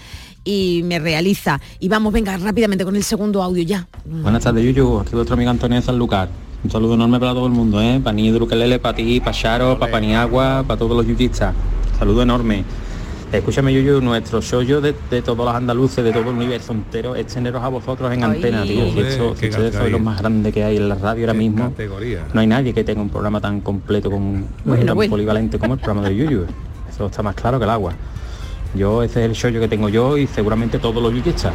[0.43, 1.61] y me realiza.
[1.79, 3.87] Y vamos, venga, rápidamente con el segundo audio ya.
[4.05, 4.99] Buenas tardes, Yuyu.
[4.99, 6.48] Aquí vuestro amigo Antonio de Sanlúcar.
[6.63, 7.99] Un saludo enorme para todo el mundo, ¿eh?
[8.03, 11.53] Para Nidru Kelele, para ti, para Charo, para Paniagua, para todos los yuyistas.
[11.97, 12.63] Saludo enorme.
[13.31, 17.27] Escúchame, Yuyu, nuestro show de, de todos los andaluces, de todo el universo entero, es
[17.27, 18.31] teneros a vosotros en Ay.
[18.31, 18.91] antena, tío.
[18.91, 21.65] Si esto- si ustedes sois los más grandes que hay en la radio ahora mismo.
[21.69, 22.25] categoría.
[22.33, 25.11] No hay nadie que tenga un programa tan completo, con, bueno, tan bueno.
[25.11, 26.45] polivalente como el programa de Yuyu.
[26.89, 27.93] Eso está más claro que el agua.
[28.73, 31.53] Yo, ese es el show que tengo yo y seguramente todos los yuyistas.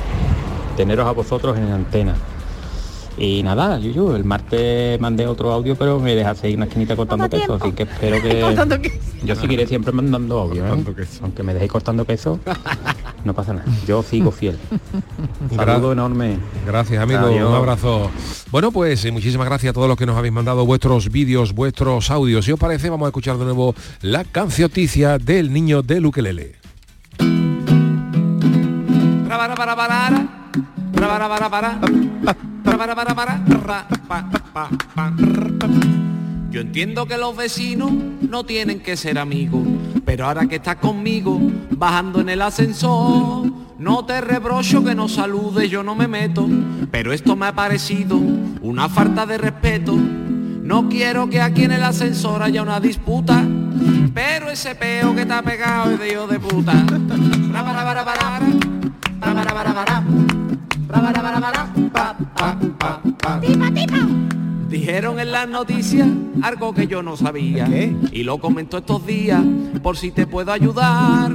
[0.77, 2.15] Teneros a vosotros en antena.
[3.17, 7.29] Y nada, Yuyu, el martes mandé otro audio, pero me dejaste ahí una esquinita cortando
[7.29, 9.01] queso, así que espero Cortando que...
[9.25, 10.85] Yo seguiré siempre mandando audio, ¿eh?
[11.23, 12.41] Aunque me dejéis cortando queso,
[13.25, 13.67] no pasa nada.
[13.87, 14.59] Yo sigo fiel.
[15.51, 16.39] Un saludo enorme.
[16.67, 17.21] Gracias, amigo.
[17.21, 17.49] Adiós.
[17.49, 18.11] Un abrazo.
[18.51, 22.11] Bueno, pues eh, muchísimas gracias a todos los que nos habéis mandado vuestros vídeos, vuestros
[22.11, 22.45] audios.
[22.45, 26.57] Si os parece, vamos a escuchar de nuevo la cancioticia del niño de Ukelele.
[36.51, 39.63] Yo entiendo que los vecinos no tienen que ser amigos,
[40.05, 41.41] pero ahora que estás conmigo,
[41.71, 46.49] bajando en el ascensor, no te rebrocho que no saludes, yo no me meto,
[46.93, 49.95] pero esto me ha parecido una falta de respeto.
[49.97, 53.43] No quiero que aquí en el ascensor haya una disputa,
[54.15, 56.73] pero ese peo que está pegado es de hijo de puta.
[64.69, 66.09] Dijeron en las noticias
[66.43, 69.43] algo que yo no sabía y lo comentó estos días
[69.83, 71.33] por si te puedo ayudar.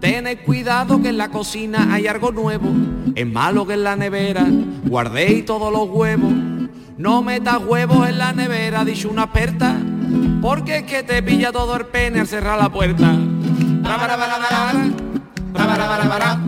[0.00, 2.68] Tened cuidado que en la cocina hay algo nuevo,
[3.14, 4.46] es malo que en la nevera
[4.84, 6.32] guardéis todos los huevos.
[6.96, 9.76] No metas huevos en la nevera, dicho una experta,
[10.42, 13.14] porque es que te pilla todo el pene al cerrar la puerta.
[13.82, 13.96] Ra.
[13.96, 14.16] Ra.
[16.18, 16.40] Ra,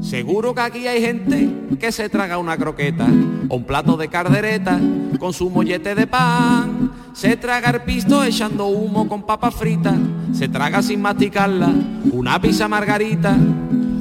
[0.00, 3.06] Seguro que aquí hay gente que se traga una croqueta
[3.48, 4.78] o un plato de cardereta
[5.18, 6.92] con su mollete de pan.
[7.12, 9.94] Se traga el pisto echando humo con papas fritas.
[10.32, 11.70] Se traga sin masticarla
[12.12, 13.36] una pizza margarita.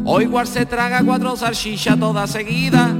[0.05, 2.91] O igual se traga cuatro salchichas todas seguidas.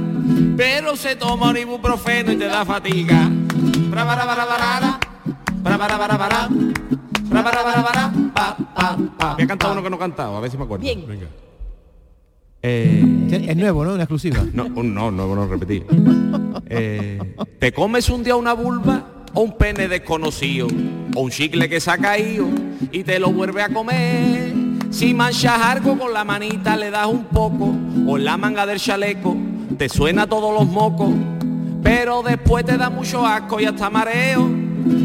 [0.56, 3.30] Pero se toma un ibuprofeno y te da fatiga.
[7.30, 9.34] Bara, bara, bara, pa, pa, pa.
[9.34, 10.82] Voy a cantar uno que no he cantado, a ver si me acuerdo.
[10.84, 11.04] Bien.
[11.06, 11.26] Venga.
[12.62, 13.04] Eh,
[13.48, 13.92] Es nuevo, ¿no?
[13.94, 14.42] Una exclusiva.
[14.52, 15.86] no, no, no, no repetir.
[16.68, 17.18] Eh,
[17.58, 19.04] ¿Te comes un día una vulva
[19.34, 20.66] o un pene desconocido?
[21.14, 22.46] O un chicle que se ha caído
[22.90, 24.52] y te lo vuelve a comer.
[24.90, 27.74] Si manchas algo con la manita le das un poco
[28.06, 29.36] o en la manga del chaleco
[29.76, 31.10] te suena todos los mocos.
[31.82, 34.48] Pero después te da mucho asco y hasta mareo.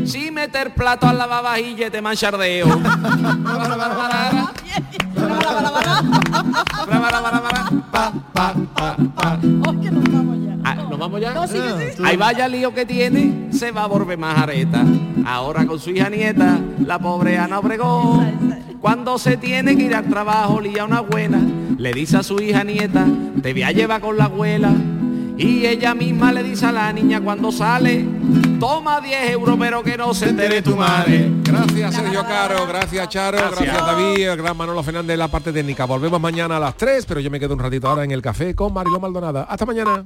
[0.06, 2.68] Si meter plato al lavavajilla te manchardeo.
[10.64, 11.34] Ah, ¿Nos vamos ya?
[11.34, 12.04] No, sí, sí, sí.
[12.06, 14.84] Ahí vaya el lío que tiene, se va a volver más areta.
[15.26, 18.62] Ahora con su hija nieta, la pobre Ana Obregón.
[18.80, 21.40] Cuando se tiene que ir al trabajo, lía una buena,
[21.78, 23.06] le dice a su hija nieta,
[23.42, 24.72] te voy a llevar con la abuela.
[25.38, 28.06] Y ella misma le dice a la niña cuando sale,
[28.60, 31.32] toma 10 euros pero que no se entere tu madre.
[31.44, 33.62] Gracias Sergio Caro, gracias Charo, Gracias.
[33.62, 35.86] gracias, David, el gran Manolo Fernández en la parte técnica.
[35.86, 38.54] Volvemos mañana a las 3, pero yo me quedo un ratito ahora en el café
[38.56, 39.44] con Mariló Maldonada.
[39.44, 40.06] Hasta mañana.